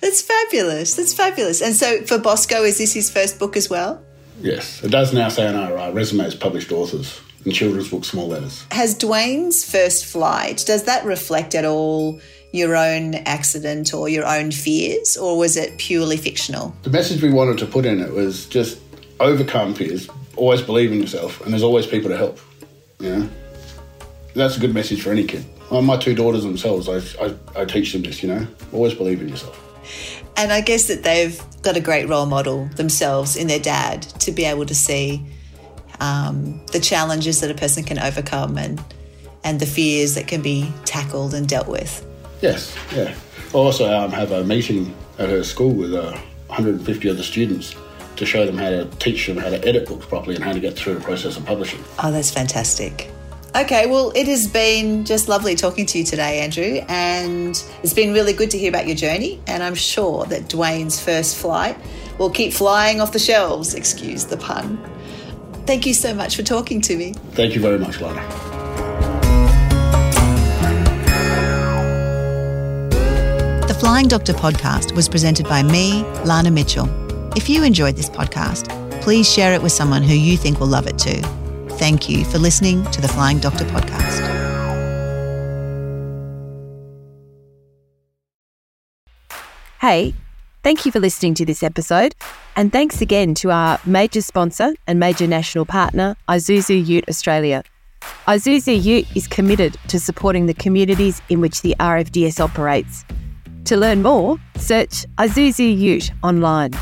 That's 0.00 0.22
fabulous. 0.22 0.94
That's 0.94 1.12
fabulous. 1.12 1.60
And 1.60 1.74
so 1.74 2.02
for 2.02 2.18
Bosco, 2.18 2.62
is 2.62 2.78
this 2.78 2.92
his 2.92 3.10
first 3.10 3.40
book 3.40 3.56
as 3.56 3.68
well? 3.68 4.04
Yes, 4.40 4.84
it 4.84 4.92
does 4.92 5.12
now 5.12 5.30
say 5.30 5.48
on 5.48 5.56
our 5.56 5.76
uh, 5.76 5.90
resumes 5.90 6.36
published 6.36 6.70
authors 6.70 7.20
in 7.44 7.52
children's 7.52 7.88
books, 7.88 8.08
small 8.08 8.28
letters. 8.28 8.66
Has 8.70 8.96
Dwayne's 8.96 9.64
first 9.68 10.06
flight, 10.06 10.64
does 10.66 10.84
that 10.84 11.04
reflect 11.04 11.54
at 11.54 11.64
all 11.64 12.20
your 12.52 12.76
own 12.76 13.14
accident 13.14 13.92
or 13.92 14.08
your 14.08 14.26
own 14.26 14.50
fears, 14.50 15.16
or 15.16 15.38
was 15.38 15.56
it 15.56 15.78
purely 15.78 16.16
fictional? 16.16 16.74
The 16.82 16.90
message 16.90 17.22
we 17.22 17.30
wanted 17.30 17.58
to 17.58 17.66
put 17.66 17.84
in 17.84 18.00
it 18.00 18.12
was 18.12 18.46
just 18.46 18.80
overcome 19.20 19.74
fears, 19.74 20.08
always 20.36 20.62
believe 20.62 20.92
in 20.92 21.00
yourself, 21.00 21.40
and 21.42 21.52
there's 21.52 21.62
always 21.62 21.86
people 21.86 22.08
to 22.10 22.16
help. 22.16 22.38
You 23.00 23.16
know, 23.16 23.28
that's 24.34 24.56
a 24.56 24.60
good 24.60 24.74
message 24.74 25.02
for 25.02 25.10
any 25.10 25.24
kid. 25.24 25.44
Well, 25.70 25.82
my 25.82 25.98
two 25.98 26.14
daughters 26.14 26.42
themselves, 26.42 26.88
I, 26.88 27.26
I, 27.26 27.34
I 27.62 27.64
teach 27.64 27.92
them 27.92 28.02
this. 28.02 28.22
You 28.22 28.30
know, 28.30 28.46
always 28.72 28.94
believe 28.94 29.20
in 29.20 29.28
yourself. 29.28 29.64
And 30.36 30.52
I 30.52 30.60
guess 30.60 30.86
that 30.88 31.02
they've 31.02 31.40
got 31.62 31.76
a 31.76 31.80
great 31.80 32.08
role 32.08 32.26
model 32.26 32.66
themselves 32.76 33.36
in 33.36 33.48
their 33.48 33.58
dad 33.58 34.02
to 34.20 34.32
be 34.32 34.44
able 34.44 34.66
to 34.66 34.74
see 34.74 35.24
um, 36.00 36.60
the 36.72 36.80
challenges 36.80 37.40
that 37.40 37.50
a 37.50 37.54
person 37.54 37.84
can 37.84 37.98
overcome 37.98 38.58
and 38.58 38.82
and 39.44 39.60
the 39.60 39.66
fears 39.66 40.14
that 40.14 40.26
can 40.26 40.42
be 40.42 40.72
tackled 40.84 41.32
and 41.32 41.48
dealt 41.48 41.68
with. 41.68 42.04
Yes, 42.42 42.76
yeah. 42.94 43.14
I 43.54 43.56
also 43.56 43.90
um, 43.90 44.10
have 44.10 44.32
a 44.32 44.44
meeting 44.44 44.94
at 45.18 45.28
her 45.28 45.42
school 45.44 45.72
with 45.72 45.94
uh, 45.94 46.12
150 46.48 47.08
other 47.08 47.22
students 47.22 47.74
to 48.16 48.26
show 48.26 48.44
them 48.44 48.58
how 48.58 48.70
to 48.70 48.84
teach 48.98 49.26
them 49.26 49.36
how 49.36 49.48
to 49.48 49.64
edit 49.66 49.86
books 49.86 50.06
properly 50.06 50.34
and 50.34 50.44
how 50.44 50.52
to 50.52 50.60
get 50.60 50.74
through 50.74 50.94
the 50.94 51.00
process 51.00 51.36
of 51.36 51.46
publishing. 51.46 51.82
Oh, 52.02 52.10
that's 52.10 52.30
fantastic. 52.30 53.10
Okay, 53.56 53.86
well, 53.86 54.12
it 54.14 54.26
has 54.28 54.46
been 54.46 55.04
just 55.04 55.28
lovely 55.28 55.54
talking 55.54 55.86
to 55.86 55.98
you 55.98 56.04
today, 56.04 56.40
Andrew, 56.40 56.84
and 56.88 57.62
it's 57.82 57.94
been 57.94 58.12
really 58.12 58.32
good 58.32 58.50
to 58.50 58.58
hear 58.58 58.68
about 58.68 58.86
your 58.86 58.96
journey. 58.96 59.40
And 59.46 59.62
I'm 59.62 59.74
sure 59.74 60.26
that 60.26 60.42
Dwayne's 60.48 61.00
first 61.00 61.36
flight 61.38 61.76
will 62.18 62.30
keep 62.30 62.52
flying 62.52 63.00
off 63.00 63.12
the 63.12 63.18
shelves, 63.18 63.74
excuse 63.74 64.26
the 64.26 64.36
pun. 64.36 64.78
Thank 65.68 65.84
you 65.84 65.92
so 65.92 66.14
much 66.14 66.34
for 66.34 66.42
talking 66.42 66.80
to 66.80 66.96
me. 66.96 67.12
Thank 67.32 67.54
you 67.54 67.60
very 67.60 67.78
much, 67.78 68.00
Lana. 68.00 68.26
The 73.68 73.76
Flying 73.78 74.08
Doctor 74.08 74.32
podcast 74.32 74.96
was 74.96 75.10
presented 75.10 75.46
by 75.46 75.62
me, 75.62 76.04
Lana 76.24 76.50
Mitchell. 76.50 76.88
If 77.36 77.50
you 77.50 77.64
enjoyed 77.64 77.96
this 77.96 78.08
podcast, 78.08 78.70
please 79.02 79.30
share 79.30 79.52
it 79.52 79.60
with 79.60 79.72
someone 79.72 80.02
who 80.02 80.14
you 80.14 80.38
think 80.38 80.58
will 80.58 80.68
love 80.68 80.86
it 80.86 80.98
too. 80.98 81.20
Thank 81.76 82.08
you 82.08 82.24
for 82.24 82.38
listening 82.38 82.90
to 82.92 83.02
the 83.02 83.08
Flying 83.08 83.38
Doctor 83.38 83.66
podcast. 83.66 84.24
Hey, 89.82 90.14
thank 90.62 90.84
you 90.86 90.92
for 90.92 91.00
listening 91.00 91.34
to 91.34 91.44
this 91.44 91.62
episode. 91.62 92.14
And 92.56 92.72
thanks 92.72 93.00
again 93.00 93.34
to 93.36 93.50
our 93.50 93.78
major 93.84 94.20
sponsor 94.20 94.74
and 94.86 94.98
major 94.98 95.26
national 95.26 95.64
partner, 95.64 96.16
Isuzu 96.28 96.84
Ute 96.86 97.08
Australia. 97.08 97.62
Isuzu 98.26 98.82
Ute 98.82 99.16
is 99.16 99.26
committed 99.26 99.76
to 99.88 99.98
supporting 99.98 100.46
the 100.46 100.54
communities 100.54 101.22
in 101.28 101.40
which 101.40 101.62
the 101.62 101.74
RFDS 101.80 102.40
operates. 102.40 103.04
To 103.66 103.76
learn 103.76 104.02
more, 104.02 104.38
search 104.56 105.06
Isuzu 105.18 105.76
Ute 105.78 106.12
online. 106.22 106.72